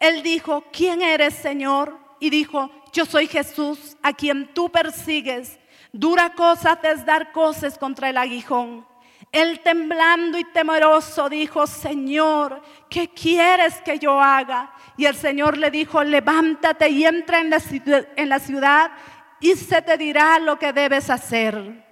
[0.00, 1.98] Él dijo, ¿quién eres, Señor?
[2.20, 5.58] Y dijo, yo soy Jesús, a quien tú persigues.
[5.92, 8.86] Dura cosa te es dar cosas contra el aguijón.
[9.32, 14.72] Él temblando y temeroso dijo, Señor, ¿qué quieres que yo haga?
[14.96, 18.92] Y el Señor le dijo, levántate y entra en la, ciudad, en la ciudad
[19.40, 21.84] y se te dirá lo que debes hacer.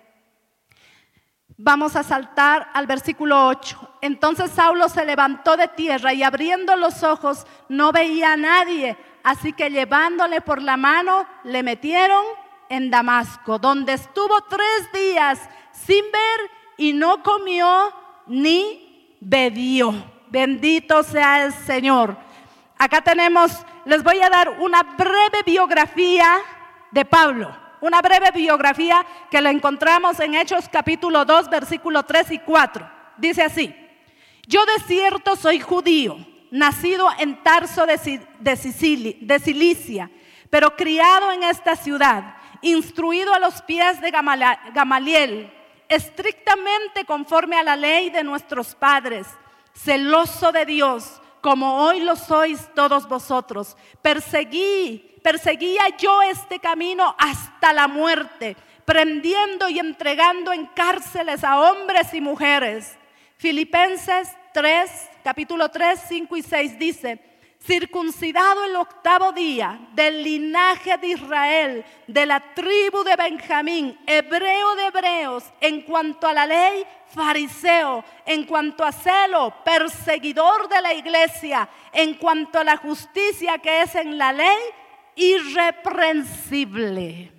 [1.56, 3.98] Vamos a saltar al versículo 8.
[4.02, 9.52] Entonces Saulo se levantó de tierra y abriendo los ojos no veía a nadie, así
[9.52, 12.24] que llevándole por la mano le metieron
[12.68, 15.38] en Damasco, donde estuvo tres días
[15.72, 17.92] sin ver y no comió
[18.26, 19.94] ni bebió.
[20.28, 22.16] Bendito sea el Señor.
[22.78, 23.52] Acá tenemos,
[23.84, 26.38] les voy a dar una breve biografía
[26.90, 27.54] de Pablo.
[27.80, 32.90] Una breve biografía que la encontramos en Hechos capítulo 2, versículo 3 y 4.
[33.16, 33.74] Dice así,
[34.46, 36.16] yo de cierto soy judío,
[36.52, 40.08] nacido en Tarso de, de Cilicia,
[40.50, 45.50] pero criado en esta ciudad, instruido a los pies de Gamaliel
[45.92, 49.26] estrictamente conforme a la ley de nuestros padres,
[49.74, 53.76] celoso de Dios, como hoy lo sois todos vosotros.
[54.00, 62.14] Perseguí, perseguía yo este camino hasta la muerte, prendiendo y entregando en cárceles a hombres
[62.14, 62.96] y mujeres.
[63.36, 67.18] Filipenses 3, capítulo 3, 5 y 6 dice,
[67.64, 74.86] circuncidado el octavo día del linaje de Israel, de la tribu de Benjamín, hebreo de
[74.86, 81.68] hebreos, en cuanto a la ley, fariseo, en cuanto a celo, perseguidor de la iglesia,
[81.92, 84.58] en cuanto a la justicia que es en la ley,
[85.14, 87.30] irreprensible.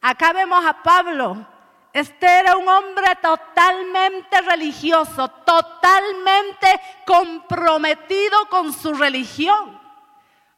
[0.00, 1.48] Acá vemos a Pablo
[1.92, 9.78] este era un hombre totalmente religioso, totalmente comprometido con su religión.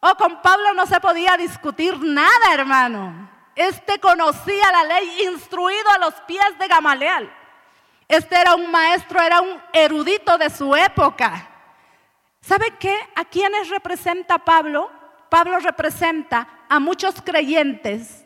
[0.00, 3.30] Oh, con Pablo no se podía discutir nada, hermano.
[3.56, 7.32] Este conocía la ley, instruido a los pies de Gamaliel.
[8.06, 11.48] Este era un maestro, era un erudito de su época.
[12.40, 12.96] ¿Sabe qué?
[13.16, 14.90] ¿A quiénes representa Pablo?
[15.30, 18.23] Pablo representa a muchos creyentes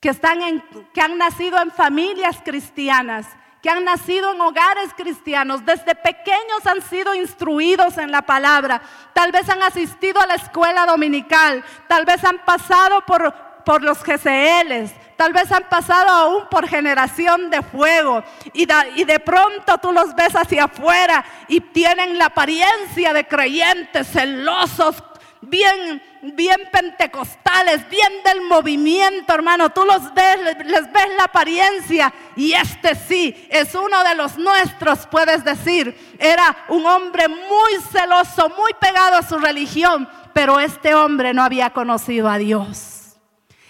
[0.00, 3.26] que, están en, que han nacido en familias cristianas,
[3.62, 8.80] que han nacido en hogares cristianos, desde pequeños han sido instruidos en la palabra,
[9.12, 13.34] tal vez han asistido a la escuela dominical, tal vez han pasado por,
[13.64, 18.22] por los GCLs, tal vez han pasado aún por generación de fuego.
[18.52, 24.06] Y, y de pronto tú los ves hacia afuera y tienen la apariencia de creyentes
[24.12, 25.02] celosos,
[25.48, 29.70] bien, bien pentecostales, bien del movimiento, hermano.
[29.70, 35.06] Tú los ves, les ves la apariencia y este sí es uno de los nuestros,
[35.06, 36.16] puedes decir.
[36.18, 41.70] Era un hombre muy celoso, muy pegado a su religión, pero este hombre no había
[41.70, 43.16] conocido a Dios.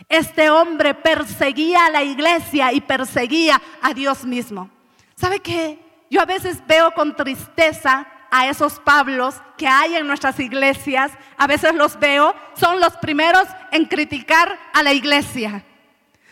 [0.08, 4.70] Este hombre perseguía a la iglesia y perseguía a Dios mismo.
[5.14, 5.78] ¿Sabe qué?
[6.10, 11.46] Yo a veces veo con tristeza a esos Pablos que hay en nuestras iglesias, a
[11.46, 15.64] veces los veo, son los primeros en criticar a la iglesia.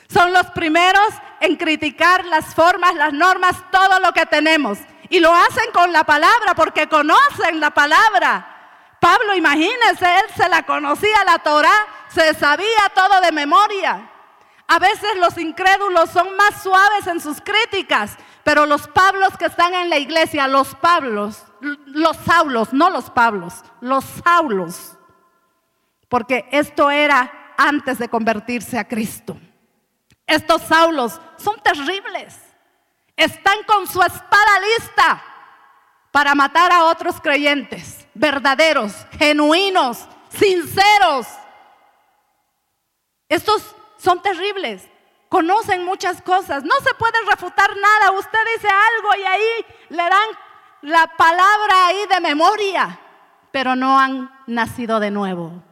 [0.08, 1.08] Son los primeros
[1.40, 4.78] en criticar las formas, las normas, todo lo que tenemos.
[5.08, 8.52] Y lo hacen con la palabra porque conocen la palabra.
[9.00, 14.10] Pablo, imagínense, él se la conocía la Torah, se sabía todo de memoria.
[14.68, 19.74] A veces los incrédulos son más suaves en sus críticas, pero los Pablos que están
[19.74, 24.96] en la iglesia, los Pablos, los Saulos, no los Pablos, los Saulos,
[26.08, 29.36] porque esto era antes de convertirse a Cristo.
[30.26, 32.38] Estos Saulos son terribles,
[33.16, 35.22] están con su espada lista
[36.10, 41.26] para matar a otros creyentes, verdaderos, genuinos, sinceros.
[43.28, 44.88] Estos son terribles,
[45.28, 48.12] conocen muchas cosas, no se puede refutar nada.
[48.12, 50.28] Usted dice algo y ahí le dan
[50.86, 53.00] la palabra ahí de memoria,
[53.50, 55.64] pero no han nacido de nuevo.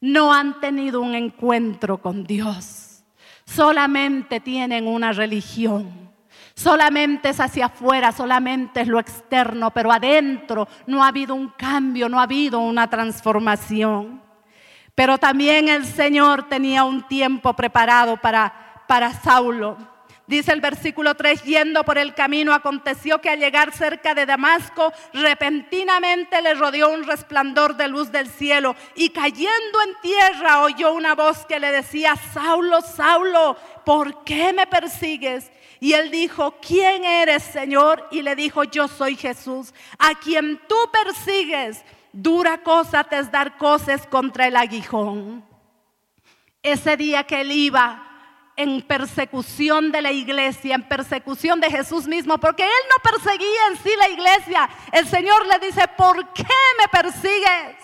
[0.00, 3.02] No han tenido un encuentro con Dios.
[3.44, 6.12] Solamente tienen una religión.
[6.54, 12.08] Solamente es hacia afuera, solamente es lo externo, pero adentro no ha habido un cambio,
[12.08, 14.22] no ha habido una transformación.
[14.94, 19.91] Pero también el Señor tenía un tiempo preparado para, para Saulo.
[20.32, 24.90] Dice el versículo 3, yendo por el camino, aconteció que al llegar cerca de Damasco,
[25.12, 31.14] repentinamente le rodeó un resplandor de luz del cielo y cayendo en tierra oyó una
[31.14, 35.50] voz que le decía, Saulo, Saulo, ¿por qué me persigues?
[35.80, 38.08] Y él dijo, ¿quién eres, Señor?
[38.10, 41.84] Y le dijo, yo soy Jesús, a quien tú persigues.
[42.10, 45.44] Dura cosa te es dar cosas contra el aguijón.
[46.62, 48.11] Ese día que él iba
[48.62, 53.76] en persecución de la iglesia, en persecución de Jesús mismo, porque él no perseguía en
[53.78, 54.68] sí la iglesia.
[54.92, 56.44] El Señor le dice, ¿por qué
[56.78, 57.76] me persigues?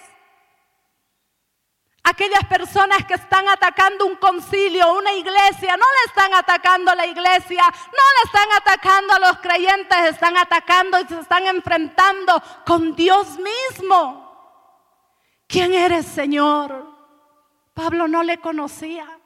[2.04, 7.06] Aquellas personas que están atacando un concilio, una iglesia, no le están atacando a la
[7.06, 12.94] iglesia, no le están atacando a los creyentes, están atacando y se están enfrentando con
[12.94, 14.26] Dios mismo.
[15.48, 16.86] ¿Quién eres, Señor?
[17.74, 19.17] Pablo no le conocía.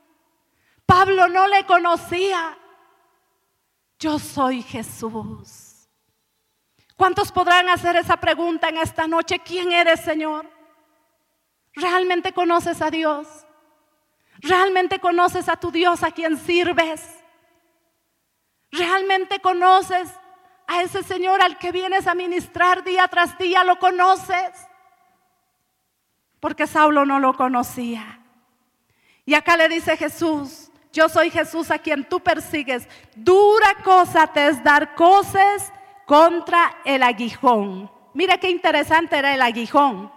[0.92, 2.54] Pablo no le conocía.
[3.98, 5.88] Yo soy Jesús.
[6.98, 9.38] ¿Cuántos podrán hacer esa pregunta en esta noche?
[9.38, 10.46] ¿Quién eres, Señor?
[11.72, 13.26] ¿Realmente conoces a Dios?
[14.40, 17.24] ¿Realmente conoces a tu Dios a quien sirves?
[18.70, 20.10] ¿Realmente conoces
[20.66, 23.64] a ese Señor al que vienes a ministrar día tras día?
[23.64, 24.50] ¿Lo conoces?
[26.38, 28.20] Porque Saulo no lo conocía.
[29.24, 32.86] Y acá le dice Jesús, yo soy Jesús a quien tú persigues.
[33.14, 35.72] Dura cosa te es dar cosas
[36.04, 37.90] contra el aguijón.
[38.12, 40.12] Mira qué interesante era el aguijón.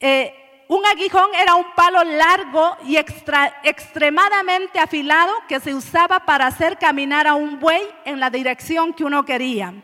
[0.00, 6.78] Eh, un aguijón era un palo largo y extremadamente afilado que se usaba para hacer
[6.78, 9.74] caminar a un buey en la dirección que uno quería.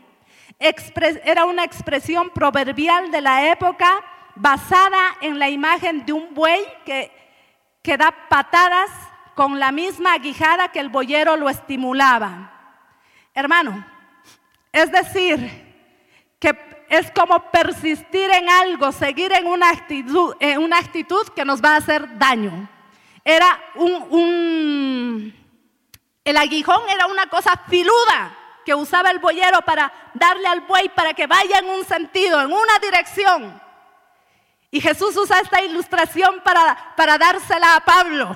[0.59, 4.03] era una expresión proverbial de la época
[4.35, 7.11] basada en la imagen de un buey que,
[7.81, 8.89] que da patadas
[9.35, 12.51] con la misma aguijada que el boyero lo estimulaba.
[13.33, 13.85] Hermano,
[14.71, 15.63] es decir,
[16.39, 21.63] que es como persistir en algo, seguir en una actitud, en una actitud que nos
[21.63, 22.69] va a hacer daño.
[23.23, 25.33] Era un,
[26.23, 31.13] el aguijón era una cosa filuda que usaba el boyero para darle al buey para
[31.13, 33.61] que vaya en un sentido, en una dirección.
[34.71, 38.35] Y Jesús usa esta ilustración para, para dársela a Pablo.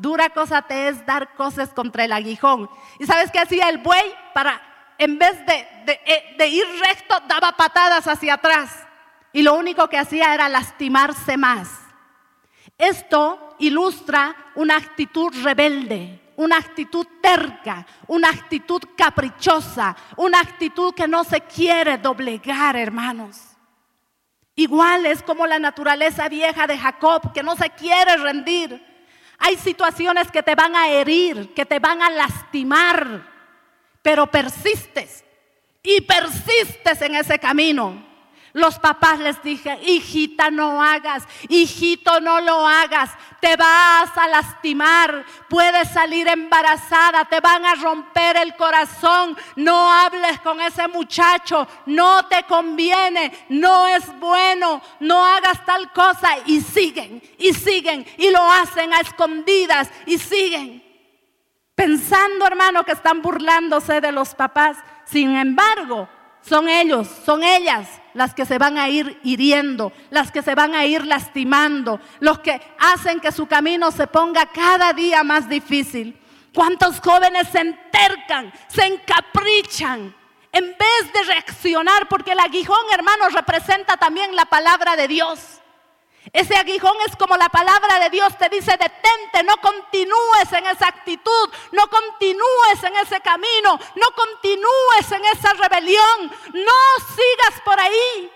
[0.00, 2.70] Dura cosa te es dar cosas contra el aguijón.
[3.00, 4.14] ¿Y sabes qué hacía el buey?
[4.32, 4.62] Para
[4.96, 8.86] en vez eh, de, ir recto, daba patadas hacia atrás.
[9.32, 11.68] Y lo único que hacía era lastimarse más.
[12.76, 21.24] Esto ilustra una actitud rebelde, una actitud terca, una actitud caprichosa, una actitud que no
[21.24, 23.36] se quiere doblegar, hermanos.
[24.54, 28.88] Igual es como la naturaleza vieja de Jacob, que no se quiere rendir.
[29.38, 33.38] Hay situaciones que te van a herir, que te van a lastimar
[34.08, 35.22] pero persistes
[35.82, 38.07] y persistes en ese camino.
[38.58, 45.24] Los papás les dije, hijita, no hagas, hijito, no lo hagas, te vas a lastimar,
[45.48, 52.26] puedes salir embarazada, te van a romper el corazón, no hables con ese muchacho, no
[52.26, 58.42] te conviene, no es bueno, no hagas tal cosa y siguen, y siguen, y lo
[58.42, 60.82] hacen a escondidas, y siguen
[61.76, 64.78] pensando, hermano, que están burlándose de los papás.
[65.04, 66.08] Sin embargo,
[66.42, 70.74] son ellos, son ellas las que se van a ir hiriendo, las que se van
[70.74, 76.18] a ir lastimando, los que hacen que su camino se ponga cada día más difícil.
[76.52, 80.12] ¿Cuántos jóvenes se entercan, se encaprichan
[80.50, 82.08] en vez de reaccionar?
[82.08, 85.60] Porque el aguijón, hermano, representa también la palabra de Dios.
[86.32, 90.88] Ese aguijón es como la palabra de Dios te dice, detente, no continúes en esa
[90.88, 98.32] actitud, no continúes en ese camino, no continúes en esa rebelión, no sigas por ahí.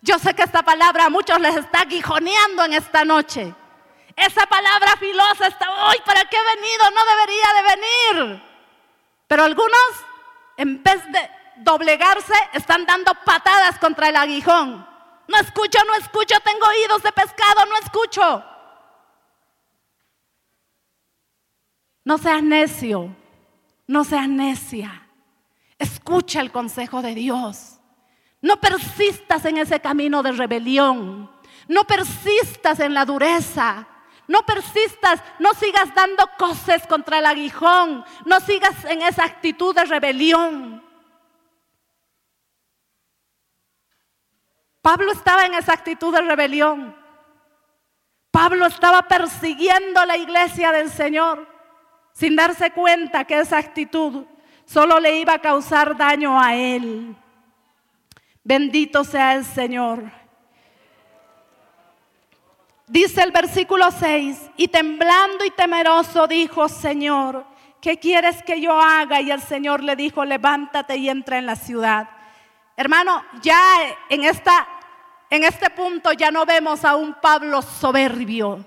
[0.00, 3.54] Yo sé que esta palabra a muchos les está aguijoneando en esta noche.
[4.16, 6.90] Esa palabra filosa está, hoy, ¿para qué he venido?
[6.90, 8.42] No debería de venir.
[9.26, 9.90] Pero algunos,
[10.56, 14.91] en vez de doblegarse, están dando patadas contra el aguijón.
[15.32, 18.44] No escucho, no escucho, tengo oídos de pescado, no escucho.
[22.04, 23.16] No seas necio,
[23.86, 25.08] no seas necia.
[25.78, 27.78] Escucha el consejo de Dios.
[28.42, 31.30] No persistas en ese camino de rebelión.
[31.66, 33.88] No persistas en la dureza.
[34.28, 38.04] No persistas, no sigas dando cosas contra el aguijón.
[38.26, 40.91] No sigas en esa actitud de rebelión.
[44.82, 46.94] Pablo estaba en esa actitud de rebelión.
[48.32, 51.48] Pablo estaba persiguiendo la iglesia del Señor
[52.12, 54.26] sin darse cuenta que esa actitud
[54.64, 57.16] solo le iba a causar daño a él.
[58.42, 60.04] Bendito sea el Señor.
[62.86, 67.46] Dice el versículo 6, y temblando y temeroso dijo, Señor,
[67.80, 69.20] ¿qué quieres que yo haga?
[69.20, 72.10] Y el Señor le dijo, levántate y entra en la ciudad.
[72.76, 73.60] Hermano, ya
[74.08, 74.66] en, esta,
[75.32, 78.62] en este punto ya no vemos a un Pablo soberbio.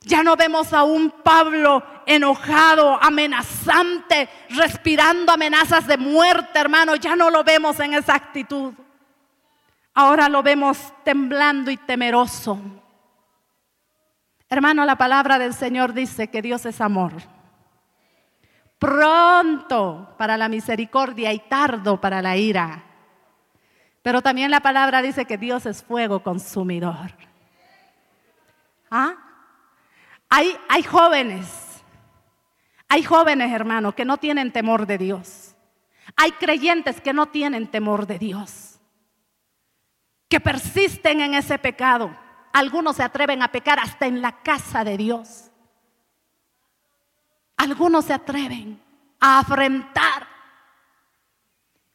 [0.00, 6.96] Ya no vemos a un Pablo enojado, amenazante, respirando amenazas de muerte, hermano.
[6.96, 8.74] Ya no lo vemos en esa actitud.
[9.94, 12.58] Ahora lo vemos temblando y temeroso.
[14.48, 17.12] Hermano, la palabra del Señor dice que Dios es amor.
[18.80, 22.91] Pronto para la misericordia y tardo para la ira.
[24.02, 27.14] Pero también la palabra dice que Dios es fuego consumidor.
[28.90, 29.14] ¿Ah?
[30.28, 31.82] Hay, hay jóvenes,
[32.88, 35.54] hay jóvenes hermanos que no tienen temor de Dios.
[36.16, 38.80] Hay creyentes que no tienen temor de Dios,
[40.28, 42.14] que persisten en ese pecado.
[42.52, 45.50] Algunos se atreven a pecar hasta en la casa de Dios.
[47.56, 48.82] Algunos se atreven
[49.20, 50.26] a afrentar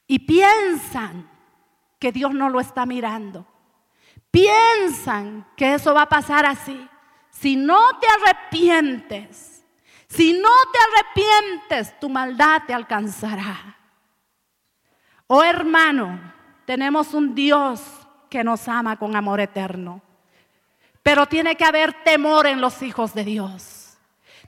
[0.07, 1.29] y piensan
[1.99, 3.45] que Dios no lo está mirando.
[4.31, 6.87] Piensan que eso va a pasar así.
[7.29, 9.63] Si no te arrepientes,
[10.07, 13.77] si no te arrepientes, tu maldad te alcanzará.
[15.27, 16.33] Oh hermano,
[16.65, 17.81] tenemos un Dios
[18.29, 20.01] que nos ama con amor eterno.
[21.03, 23.76] Pero tiene que haber temor en los hijos de Dios.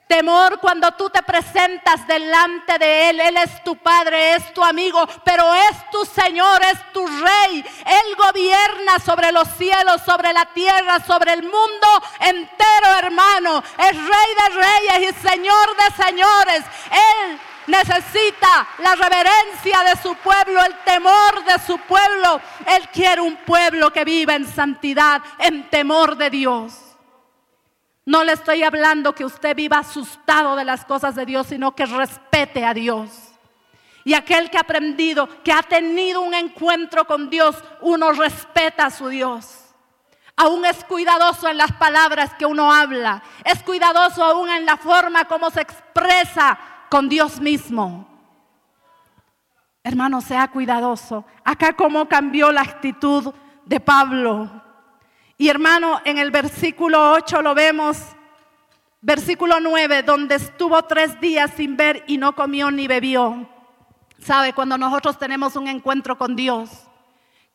[0.10, 3.20] Temor cuando tú te presentas delante de Él.
[3.20, 7.64] Él es tu Padre, es tu amigo, pero es tu Señor, es tu Rey.
[7.86, 11.88] Él gobierna sobre los cielos, sobre la tierra, sobre el mundo
[12.22, 13.64] entero, hermano.
[13.78, 16.64] Es Rey de reyes y Señor de señores.
[16.90, 22.42] Él necesita la reverencia de su pueblo, el temor de su pueblo.
[22.66, 26.89] Él quiere un pueblo que viva en santidad, en temor de Dios.
[28.10, 31.86] No le estoy hablando que usted viva asustado de las cosas de Dios, sino que
[31.86, 33.12] respete a Dios.
[34.04, 38.90] Y aquel que ha aprendido, que ha tenido un encuentro con Dios, uno respeta a
[38.90, 39.60] su Dios.
[40.36, 43.22] Aún es cuidadoso en las palabras que uno habla.
[43.46, 46.58] Es cuidadoso aún en la forma como se expresa
[46.90, 48.08] con Dios mismo.
[49.84, 51.26] Hermano, sea cuidadoso.
[51.44, 53.32] Acá cómo cambió la actitud
[53.66, 54.69] de Pablo.
[55.42, 57.98] Y hermano, en el versículo 8 lo vemos,
[59.00, 63.48] versículo 9, donde estuvo tres días sin ver y no comió ni bebió.
[64.22, 64.52] ¿Sabe?
[64.52, 66.89] Cuando nosotros tenemos un encuentro con Dios,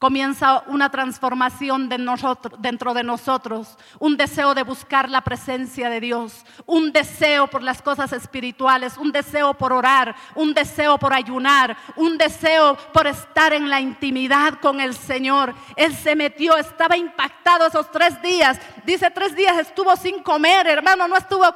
[0.04, 5.98] comienza una transformación de nosotros, dentro de nosotros, un deseo de buscar la presencia de
[5.98, 11.74] Dios, un deseo por las cosas espirituales, un deseo por orar, un deseo por ayunar,
[11.96, 15.54] un deseo por estar en la intimidad con el Señor.
[15.74, 18.60] Él se metió, estaba impactado esos tres días.
[18.84, 21.46] Dice, tres días estuvo sin comer, hermano, no estuvo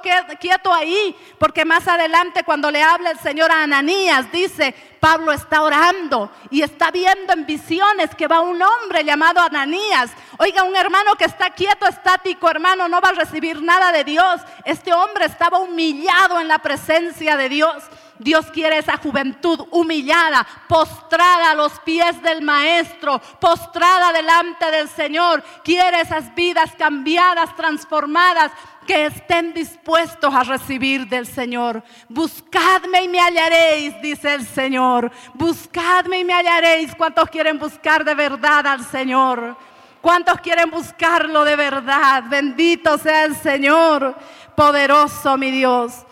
[0.41, 5.63] quieto ahí, porque más adelante cuando le habla el Señor a Ananías, dice, Pablo está
[5.63, 10.11] orando y está viendo en visiones que va un hombre llamado Ananías.
[10.39, 14.41] Oiga, un hermano que está quieto, estático, hermano, no va a recibir nada de Dios.
[14.65, 17.85] Este hombre estaba humillado en la presencia de Dios.
[18.19, 25.43] Dios quiere esa juventud humillada, postrada a los pies del Maestro, postrada delante del Señor.
[25.63, 28.51] Quiere esas vidas cambiadas, transformadas,
[28.89, 31.84] que estén dispuestos a recibir del Señor.
[32.09, 35.12] Buscadme y me hallaréis, dice el Señor.
[35.34, 36.95] Buscadme y me hallaréis.
[36.95, 39.59] ¿Cuántos quieren buscar de verdad al Señor?
[40.01, 42.24] ¿Cuántos quieren buscarlo de verdad?
[42.30, 44.16] Bendito sea el Señor,
[44.57, 46.07] poderoso mi Dios.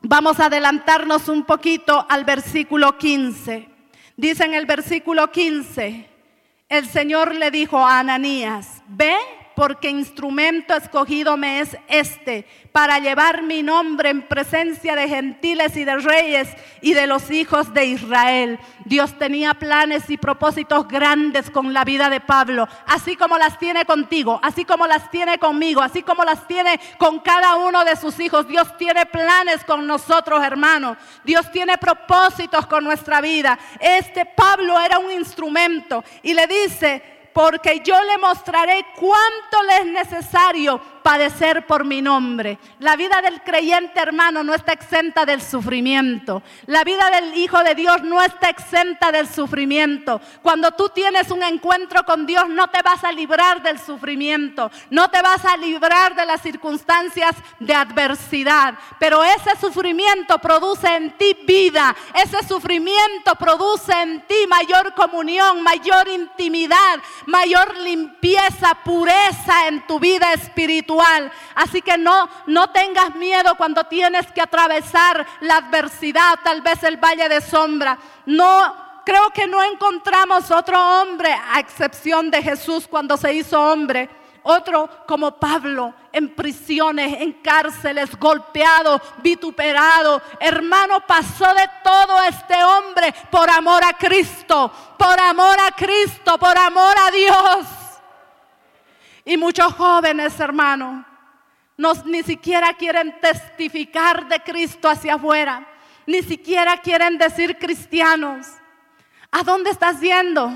[0.00, 3.68] Vamos a adelantarnos un poquito al versículo 15.
[4.16, 6.08] Dice en el versículo 15,
[6.68, 9.16] el Señor le dijo a Ananías, ve
[9.54, 15.84] porque instrumento escogido me es este para llevar mi nombre en presencia de gentiles y
[15.84, 16.48] de reyes
[16.80, 18.58] y de los hijos de Israel.
[18.84, 23.84] Dios tenía planes y propósitos grandes con la vida de Pablo, así como las tiene
[23.84, 28.18] contigo, así como las tiene conmigo, así como las tiene con cada uno de sus
[28.20, 28.46] hijos.
[28.46, 30.96] Dios tiene planes con nosotros, hermanos.
[31.24, 33.58] Dios tiene propósitos con nuestra vida.
[33.80, 39.86] Este Pablo era un instrumento y le dice, porque yo le mostraré cuánto le es
[39.86, 42.58] necesario padecer por mi nombre.
[42.78, 46.42] La vida del creyente hermano no está exenta del sufrimiento.
[46.66, 50.20] La vida del Hijo de Dios no está exenta del sufrimiento.
[50.42, 55.08] Cuando tú tienes un encuentro con Dios no te vas a librar del sufrimiento, no
[55.10, 58.74] te vas a librar de las circunstancias de adversidad.
[58.98, 66.08] Pero ese sufrimiento produce en ti vida, ese sufrimiento produce en ti mayor comunión, mayor
[66.08, 70.89] intimidad, mayor limpieza, pureza en tu vida espiritual.
[71.54, 76.96] Así que no, no tengas miedo cuando tienes que atravesar la adversidad, tal vez el
[76.96, 77.98] valle de sombra.
[78.26, 84.08] No, creo que no encontramos otro hombre a excepción de Jesús cuando se hizo hombre.
[84.42, 90.22] Otro como Pablo en prisiones, en cárceles, golpeado, vituperado.
[90.40, 96.56] Hermano, pasó de todo este hombre por amor a Cristo, por amor a Cristo, por
[96.56, 97.79] amor a Dios.
[99.24, 101.04] Y muchos jóvenes, hermano,
[102.04, 105.66] ni siquiera quieren testificar de Cristo hacia afuera.
[106.06, 108.46] Ni siquiera quieren decir cristianos.
[109.30, 110.46] ¿A dónde estás yendo?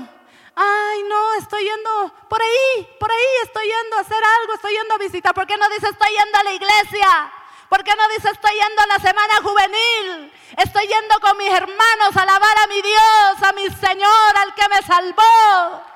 [0.55, 4.95] Ay, no, estoy yendo por ahí, por ahí estoy yendo a hacer algo, estoy yendo
[4.95, 5.33] a visitar.
[5.33, 7.31] ¿Por qué no dice estoy yendo a la iglesia?
[7.69, 10.31] ¿Por qué no dice estoy yendo a la semana juvenil?
[10.57, 14.69] Estoy yendo con mis hermanos a alabar a mi Dios, a mi Señor, al que
[14.69, 15.94] me salvó.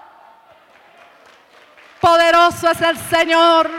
[2.00, 3.70] Poderoso es el Señor.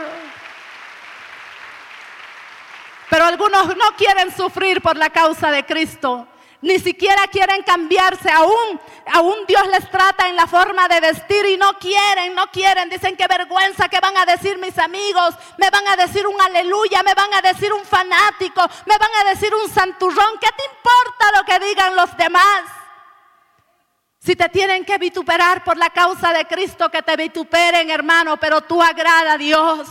[3.09, 6.27] Pero algunos no quieren sufrir por la causa de Cristo.
[6.61, 8.31] Ni siquiera quieren cambiarse.
[8.31, 8.79] Aún,
[9.11, 12.89] aún Dios les trata en la forma de vestir y no quieren, no quieren.
[12.89, 15.35] Dicen que vergüenza, que van a decir mis amigos.
[15.57, 19.29] Me van a decir un aleluya, me van a decir un fanático, me van a
[19.31, 20.37] decir un santurrón.
[20.39, 22.80] ¿Qué te importa lo que digan los demás?
[24.23, 28.61] Si te tienen que vituperar por la causa de Cristo, que te vituperen, hermano, pero
[28.61, 29.89] tú agrada a Dios.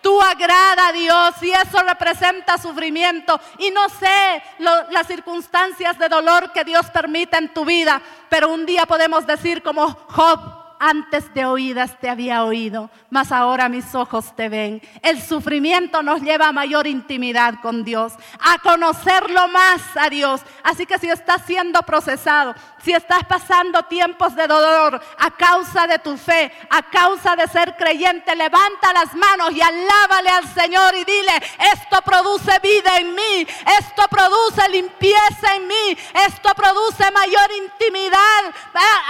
[0.00, 3.40] Tú agrada a Dios y eso representa sufrimiento.
[3.58, 4.42] Y no sé
[4.90, 9.60] las circunstancias de dolor que Dios permite en tu vida, pero un día podemos decir
[9.60, 14.82] como Job, antes de oídas te había oído, mas ahora mis ojos te ven.
[15.02, 20.42] El sufrimiento nos lleva a mayor intimidad con Dios, a conocerlo más a Dios.
[20.62, 25.98] Así que si estás siendo procesado, si estás pasando tiempos de dolor a causa de
[25.98, 31.04] tu fe, a causa de ser creyente, levanta las manos y alábale al Señor y
[31.04, 31.32] dile,
[31.72, 33.46] esto produce vida en mí,
[33.78, 38.54] esto produce limpieza en mí, esto produce mayor intimidad,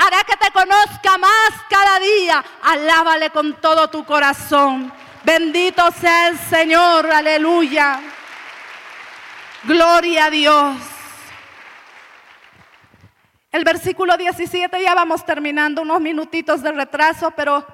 [0.00, 2.44] hará que te conozca más cada día.
[2.62, 4.92] Alábale con todo tu corazón.
[5.24, 8.00] Bendito sea el Señor, aleluya.
[9.64, 10.76] Gloria a Dios.
[13.50, 17.66] El versículo 17, ya vamos terminando, unos minutitos de retraso, pero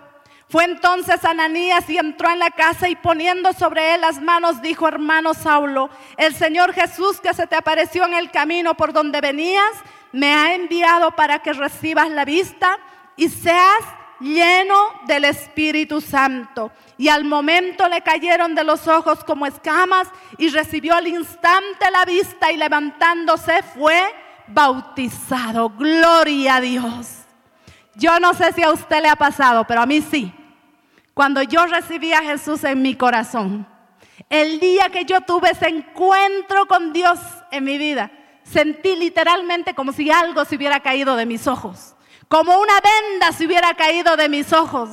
[0.48, 4.86] fue entonces Ananías y entró en la casa y poniendo sobre él las manos dijo,
[4.86, 9.72] hermano Saulo, el Señor Jesús que se te apareció en el camino por donde venías,
[10.12, 12.78] me ha enviado para que recibas la vista
[13.16, 13.84] y seas
[14.20, 16.72] lleno del Espíritu Santo.
[16.96, 20.08] Y al momento le cayeron de los ojos como escamas
[20.38, 24.00] y recibió al instante la vista y levantándose fue
[24.46, 25.70] bautizado.
[25.70, 27.24] Gloria a Dios.
[27.96, 30.32] Yo no sé si a usted le ha pasado, pero a mí sí.
[31.12, 33.66] Cuando yo recibí a Jesús en mi corazón,
[34.28, 37.20] el día que yo tuve ese encuentro con Dios
[37.52, 38.10] en mi vida,
[38.42, 41.93] sentí literalmente como si algo se hubiera caído de mis ojos,
[42.28, 44.90] como una venda se hubiera caído de mis ojos.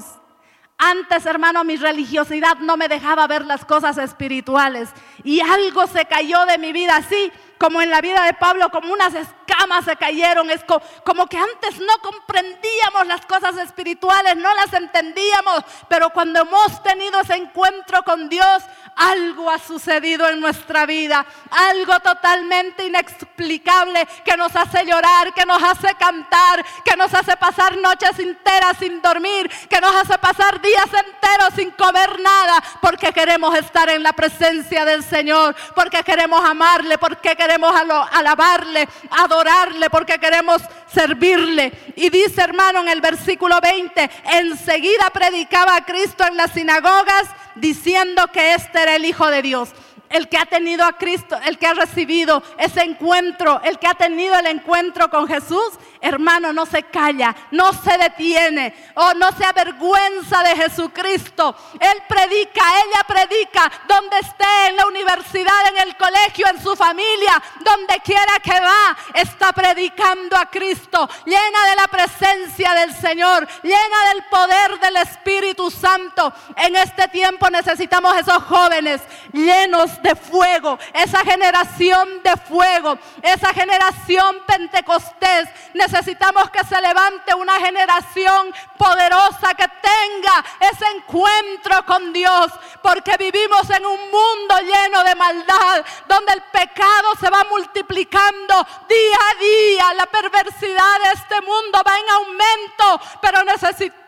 [0.77, 4.89] Antes, hermano, mi religiosidad no me dejaba ver las cosas espirituales
[5.23, 8.91] y algo se cayó de mi vida así como en la vida de Pablo, como
[8.91, 9.13] unas
[9.51, 10.49] escamas se cayeron.
[10.49, 10.63] Es
[11.03, 17.19] como que antes no comprendíamos las cosas espirituales, no las entendíamos, pero cuando hemos tenido
[17.21, 18.63] ese encuentro con Dios,
[18.95, 25.61] algo ha sucedido en nuestra vida, algo totalmente inexplicable que nos hace llorar, que nos
[25.63, 30.85] hace cantar, que nos hace pasar noches enteras sin dormir, que nos hace pasar días
[30.85, 36.97] enteros sin comer nada, porque queremos estar en la presencia del Señor, porque queremos amarle,
[36.97, 37.73] porque queremos
[38.11, 39.40] alabarle, adorarle,
[39.89, 40.61] porque queremos
[40.93, 41.71] servirle.
[41.95, 48.27] Y dice hermano en el versículo 20, enseguida predicaba a Cristo en las sinagogas diciendo
[48.27, 49.69] que este era el Hijo de Dios.
[50.11, 53.93] El que ha tenido a Cristo, el que ha recibido ese encuentro, el que ha
[53.93, 59.45] tenido el encuentro con Jesús, hermano, no se calla, no se detiene o no se
[59.45, 61.55] avergüenza de Jesucristo.
[61.79, 67.41] Él predica, ella predica, donde esté, en la universidad, en el colegio, en su familia,
[67.61, 74.13] donde quiera que va, está predicando a Cristo, llena de la presencia del Señor, llena
[74.13, 76.33] del poder del Espíritu Santo.
[76.57, 79.01] En este tiempo necesitamos esos jóvenes
[79.31, 85.49] llenos de fuego, esa generación de fuego, esa generación pentecostés.
[85.73, 93.69] Necesitamos que se levante una generación poderosa que tenga ese encuentro con Dios, porque vivimos
[93.69, 99.93] en un mundo lleno de maldad, donde el pecado se va multiplicando día a día,
[99.93, 104.00] la perversidad de este mundo va en aumento, pero necesitamos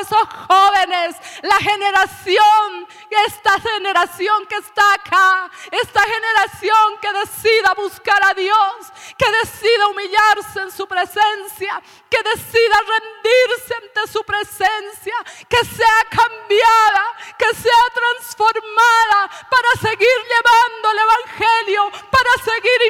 [0.00, 2.86] esos jóvenes, la generación,
[3.26, 10.60] esta generación que está acá, esta generación que decida buscar a Dios, que decida humillarse
[10.60, 15.14] en su presencia, que decida rendirse ante su presencia,
[15.48, 17.04] que sea cambiada,
[17.38, 22.80] que sea transformada para seguir llevando el Evangelio, para seguir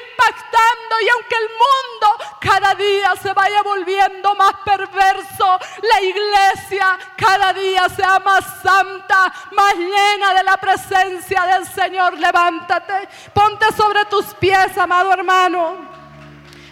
[7.37, 12.19] cada día sea más santa, más llena de la presencia del Señor.
[12.19, 15.77] Levántate, ponte sobre tus pies, amado hermano.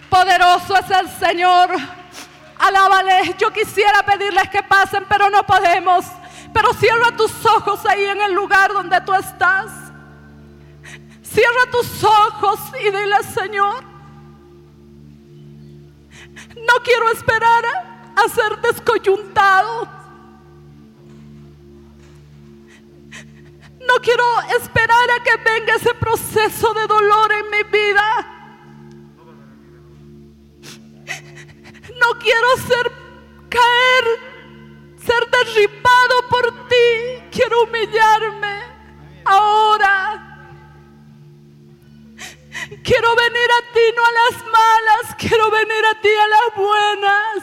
[0.08, 1.70] Poderoso es el Señor.
[2.58, 3.34] Alábale.
[3.36, 6.06] Yo quisiera pedirles que pasen, pero no podemos.
[6.52, 9.66] Pero cierra tus ojos ahí en el lugar donde tú estás.
[11.22, 13.84] Cierra tus ojos y dile, Señor,
[16.56, 17.64] no quiero esperar
[18.16, 20.03] a, ser descoyuntado.
[23.94, 24.24] No quiero
[24.60, 28.26] esperar a que venga ese proceso de dolor en mi vida.
[32.00, 32.90] No quiero ser
[33.48, 34.04] caer,
[34.96, 37.22] ser derribado por ti.
[37.30, 38.64] Quiero humillarme
[39.26, 40.50] ahora.
[42.82, 45.14] Quiero venir a ti, no a las malas.
[45.16, 47.42] Quiero venir a ti a las buenas.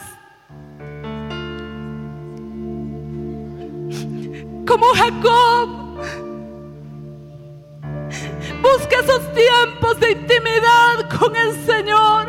[4.66, 5.81] Como Jacob.
[8.62, 12.26] Busca esos tiempos de intimidad con el Señor.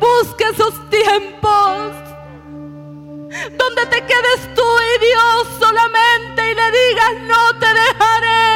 [0.00, 1.92] Busca esos tiempos
[3.56, 8.54] donde te quedes tú y Dios solamente y le digas, no te dejaré.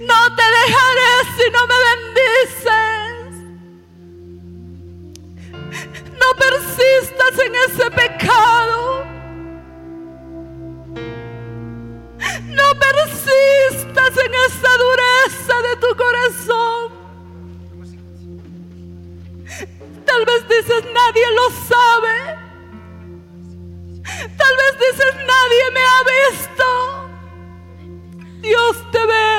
[0.00, 3.26] No te dejaré si no me bendices.
[6.20, 9.15] No persistas en ese pecado.
[12.56, 16.84] No persistas en esa dureza de tu corazón.
[20.06, 22.16] Tal vez dices, nadie lo sabe.
[24.36, 26.66] Tal vez dices, nadie me ha visto.
[28.40, 29.36] Dios te ve.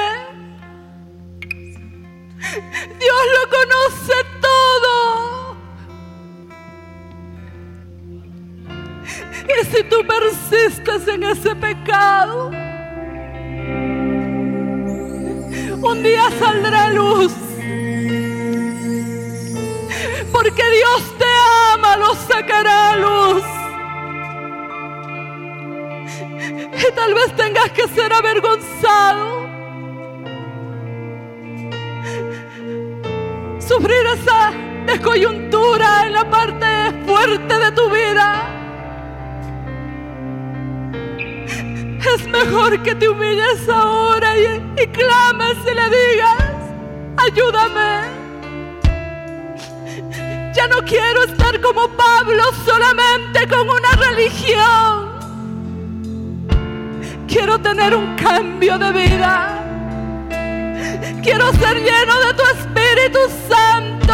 [2.99, 4.93] Dios lo conoce todo.
[9.47, 12.51] Y si tú persistes en ese pecado,
[15.82, 17.34] un día saldrá luz
[20.32, 21.26] porque Dios te
[21.74, 23.44] ama, lo sacará a luz.
[26.78, 29.48] Y tal vez tengas que ser avergonzado.
[33.60, 34.52] Sufrir esa
[34.86, 36.66] descoyuntura en la parte
[37.06, 38.57] fuerte de tu vida.
[42.16, 46.53] Es mejor que te humilles ahora y, y clames y le digas,
[47.18, 48.18] ayúdame.
[50.53, 55.08] Ya no quiero estar como Pablo solamente con una religión.
[57.28, 59.64] Quiero tener un cambio de vida.
[61.22, 64.14] Quiero ser lleno de tu Espíritu Santo.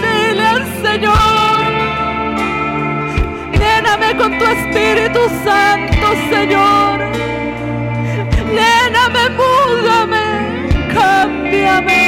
[0.00, 1.49] Dile al Señor.
[4.18, 7.00] Con tu Espíritu Santo, Señor.
[8.52, 12.04] Lléname, múdame, cámbiame.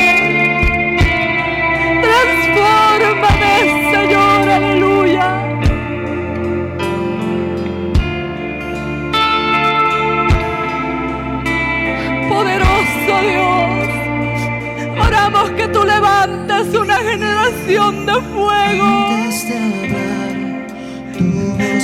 [2.03, 3.55] Transfórmame,
[3.93, 5.29] Señor, aleluya.
[12.29, 19.13] Poderoso Dios, oramos que tú levantes una generación de fuego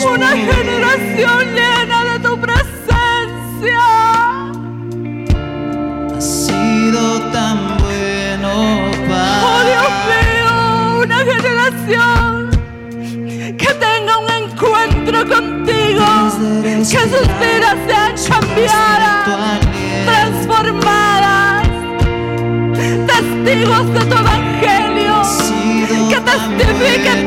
[0.05, 3.82] una generación llena de tu presencia.
[6.16, 8.51] Ha sido tan bueno,
[9.09, 9.42] Padre.
[9.44, 10.53] Oh Dios mío,
[11.05, 12.51] una generación
[13.57, 16.07] que tenga un encuentro contigo,
[16.62, 19.61] que sus vidas sean cambiadas,
[20.07, 21.66] transformadas,
[23.07, 25.16] testigos de tu evangelio,
[26.09, 27.18] que testifiquen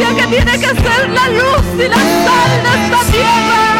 [0.00, 3.79] iglesia que tiene que ser la luz y la sal de esta tierra.